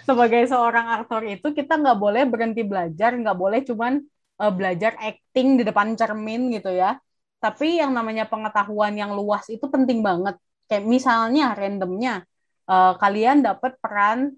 sebagai 0.05 0.43
seorang 0.51 1.01
aktor 1.01 1.23
itu 1.27 1.55
kita 1.55 1.79
nggak 1.79 1.99
boleh 1.99 2.23
berhenti 2.27 2.63
belajar, 2.67 3.15
nggak 3.15 3.39
boleh 3.39 3.61
cuman 3.63 4.03
uh, 4.43 4.53
belajar 4.53 4.99
acting 4.99 5.61
di 5.61 5.63
depan 5.63 5.95
cermin 5.95 6.51
gitu 6.51 6.75
ya. 6.75 6.99
Tapi 7.41 7.81
yang 7.81 7.97
namanya 7.97 8.29
pengetahuan 8.29 8.93
yang 8.99 9.15
luas 9.17 9.49
itu 9.49 9.65
penting 9.71 10.05
banget. 10.05 10.37
Kayak 10.69 10.85
misalnya 10.87 11.57
randomnya 11.57 12.27
uh, 12.69 12.95
kalian 12.99 13.43
dapat 13.43 13.79
peran 13.81 14.35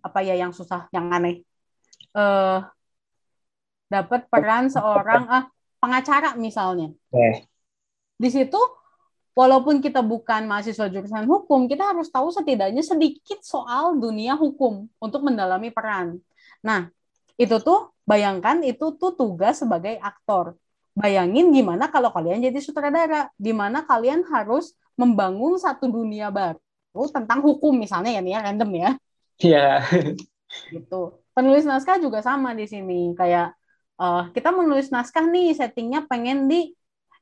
apa 0.00 0.18
ya 0.24 0.34
yang 0.36 0.50
susah, 0.56 0.88
yang 0.90 1.12
aneh. 1.12 1.44
Uh, 2.10 2.64
dapat 3.90 4.26
peran 4.30 4.70
seorang 4.72 5.26
ah 5.28 5.44
pengacara 5.78 6.34
misalnya. 6.38 6.92
Eh. 7.12 7.44
Di 8.20 8.28
situ 8.28 8.58
walaupun 9.34 9.78
kita 9.78 10.02
bukan 10.02 10.46
mahasiswa 10.46 10.90
jurusan 10.90 11.26
hukum, 11.26 11.70
kita 11.70 11.94
harus 11.94 12.10
tahu 12.10 12.30
setidaknya 12.34 12.82
sedikit 12.82 13.40
soal 13.40 13.96
dunia 13.96 14.34
hukum 14.34 14.90
untuk 14.98 15.20
mendalami 15.24 15.70
peran. 15.70 16.18
Nah, 16.60 16.90
itu 17.40 17.56
tuh 17.62 17.94
bayangkan 18.04 18.60
itu 18.66 18.96
tuh 18.98 19.14
tugas 19.16 19.62
sebagai 19.62 19.96
aktor. 20.02 20.58
Bayangin 20.92 21.54
gimana 21.54 21.88
kalau 21.88 22.10
kalian 22.10 22.42
jadi 22.42 22.58
sutradara, 22.60 23.30
di 23.38 23.54
mana 23.54 23.86
kalian 23.86 24.26
harus 24.28 24.74
membangun 24.98 25.56
satu 25.56 25.88
dunia 25.88 26.28
baru 26.28 26.60
tentang 27.08 27.40
hukum 27.40 27.72
misalnya 27.72 28.12
ya 28.12 28.20
nih 28.20 28.32
ya 28.36 28.40
random 28.44 28.70
ya. 28.74 28.90
Iya. 29.40 29.66
Yeah. 29.80 29.80
Gitu. 30.74 31.00
Penulis 31.30 31.64
naskah 31.64 31.96
juga 32.02 32.20
sama 32.20 32.52
di 32.52 32.66
sini 32.66 33.14
kayak 33.14 33.54
uh, 33.96 34.28
kita 34.34 34.50
menulis 34.50 34.90
naskah 34.90 35.24
nih 35.24 35.54
settingnya 35.54 36.04
pengen 36.10 36.50
di 36.50 36.74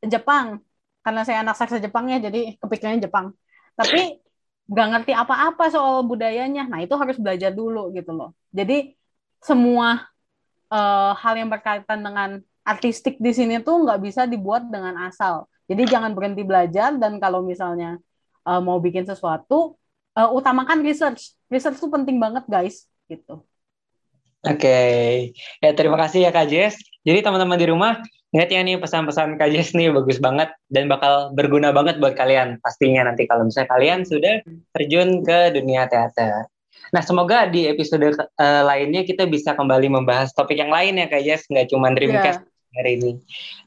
Jepang 0.02 0.64
karena 1.08 1.24
saya 1.24 1.40
anak 1.40 1.56
sastra 1.56 1.80
Jepang 1.80 2.04
ya 2.12 2.20
jadi 2.20 2.60
kepikirannya 2.60 3.00
Jepang. 3.08 3.32
Tapi 3.72 4.20
nggak 4.68 4.88
ngerti 4.92 5.12
apa-apa 5.16 5.72
soal 5.72 6.04
budayanya. 6.04 6.68
Nah 6.68 6.84
itu 6.84 6.92
harus 7.00 7.16
belajar 7.16 7.48
dulu 7.48 7.88
gitu 7.96 8.12
loh. 8.12 8.36
Jadi 8.52 8.92
semua 9.40 10.04
uh, 10.68 11.16
hal 11.16 11.40
yang 11.40 11.48
berkaitan 11.48 12.04
dengan 12.04 12.44
artistik 12.60 13.16
di 13.16 13.32
sini 13.32 13.64
tuh 13.64 13.88
nggak 13.88 14.04
bisa 14.04 14.28
dibuat 14.28 14.68
dengan 14.68 15.08
asal. 15.08 15.48
Jadi 15.64 15.88
jangan 15.88 16.12
berhenti 16.12 16.44
belajar 16.44 16.92
dan 17.00 17.16
kalau 17.16 17.40
misalnya 17.40 17.96
uh, 18.44 18.60
mau 18.60 18.76
bikin 18.76 19.08
sesuatu 19.08 19.80
uh, 20.12 20.28
utamakan 20.28 20.84
research. 20.84 21.32
Research 21.48 21.80
tuh 21.80 21.88
penting 21.88 22.20
banget 22.20 22.44
guys 22.44 22.84
gitu. 23.08 23.40
Oke, 24.44 24.70
okay. 24.70 25.08
ya 25.58 25.74
terima 25.74 25.96
kasih 25.96 26.28
ya 26.28 26.30
Kak 26.30 26.46
Jess. 26.46 26.78
Jadi 27.02 27.26
teman-teman 27.26 27.58
di 27.58 27.66
rumah, 27.72 27.98
ingat 28.28 28.48
ya 28.52 28.60
nih 28.60 28.76
pesan-pesan 28.76 29.40
Kak 29.40 29.48
Jess 29.52 29.72
nih 29.72 29.88
bagus 29.88 30.20
banget 30.20 30.52
dan 30.68 30.84
bakal 30.86 31.32
berguna 31.32 31.72
banget 31.72 31.96
buat 31.96 32.12
kalian 32.12 32.60
pastinya 32.60 33.08
nanti 33.08 33.24
kalau 33.24 33.48
misalnya 33.48 33.72
kalian 33.72 34.04
sudah 34.04 34.44
terjun 34.76 35.24
ke 35.24 35.52
dunia 35.56 35.88
teater. 35.88 36.48
Nah, 36.88 37.02
semoga 37.04 37.44
di 37.48 37.68
episode 37.68 38.16
uh, 38.16 38.62
lainnya 38.64 39.04
kita 39.04 39.28
bisa 39.28 39.52
kembali 39.52 39.92
membahas 39.92 40.32
topik 40.32 40.56
yang 40.56 40.72
lain 40.72 40.96
ya 40.96 41.06
Kak 41.08 41.20
Jess, 41.20 41.44
nggak 41.48 41.68
cuma 41.68 41.92
Dreamcast 41.92 42.40
yeah. 42.40 42.76
hari 42.80 42.90
ini. 42.96 43.10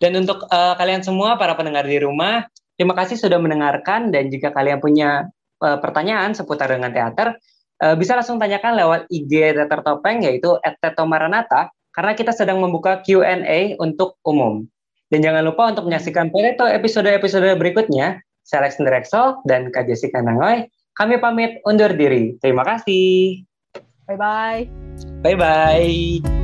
Dan 0.01 0.17
untuk 0.17 0.49
uh, 0.49 0.73
kalian 0.73 1.05
semua, 1.05 1.37
para 1.37 1.53
pendengar 1.53 1.85
di 1.85 2.01
rumah, 2.01 2.49
terima 2.77 2.97
kasih 2.97 3.21
sudah 3.21 3.37
mendengarkan 3.37 4.09
dan 4.09 4.33
jika 4.33 4.49
kalian 4.49 4.81
punya 4.81 5.29
uh, 5.61 5.77
pertanyaan 5.77 6.33
seputar 6.33 6.73
dengan 6.73 6.89
teater, 6.89 7.37
uh, 7.85 7.93
bisa 7.93 8.17
langsung 8.17 8.41
tanyakan 8.41 8.73
lewat 8.73 9.01
IG 9.13 9.53
Teater 9.53 9.85
Topeng 9.85 10.25
yaitu 10.25 10.57
@tetomaranata 10.81 11.69
karena 11.91 12.15
kita 12.15 12.31
sedang 12.35 12.59
membuka 12.63 12.99
Q&A 13.03 13.75
untuk 13.79 14.19
umum. 14.27 14.67
Dan 15.11 15.19
jangan 15.21 15.43
lupa 15.43 15.67
untuk 15.67 15.91
menyaksikan 15.91 16.31
Potato 16.31 16.63
episode-episode 16.63 17.51
berikutnya. 17.59 18.23
Saya 18.47 18.67
Alexander 18.67 18.95
Exel 18.95 19.37
dan 19.43 19.67
Kak 19.69 19.91
Jessica 19.91 20.23
Nangoy. 20.23 20.71
Kami 20.95 21.19
pamit 21.19 21.59
undur 21.67 21.91
diri. 21.91 22.39
Terima 22.39 22.63
kasih. 22.63 23.43
Bye-bye. 24.07 24.67
Bye-bye. 25.23 26.40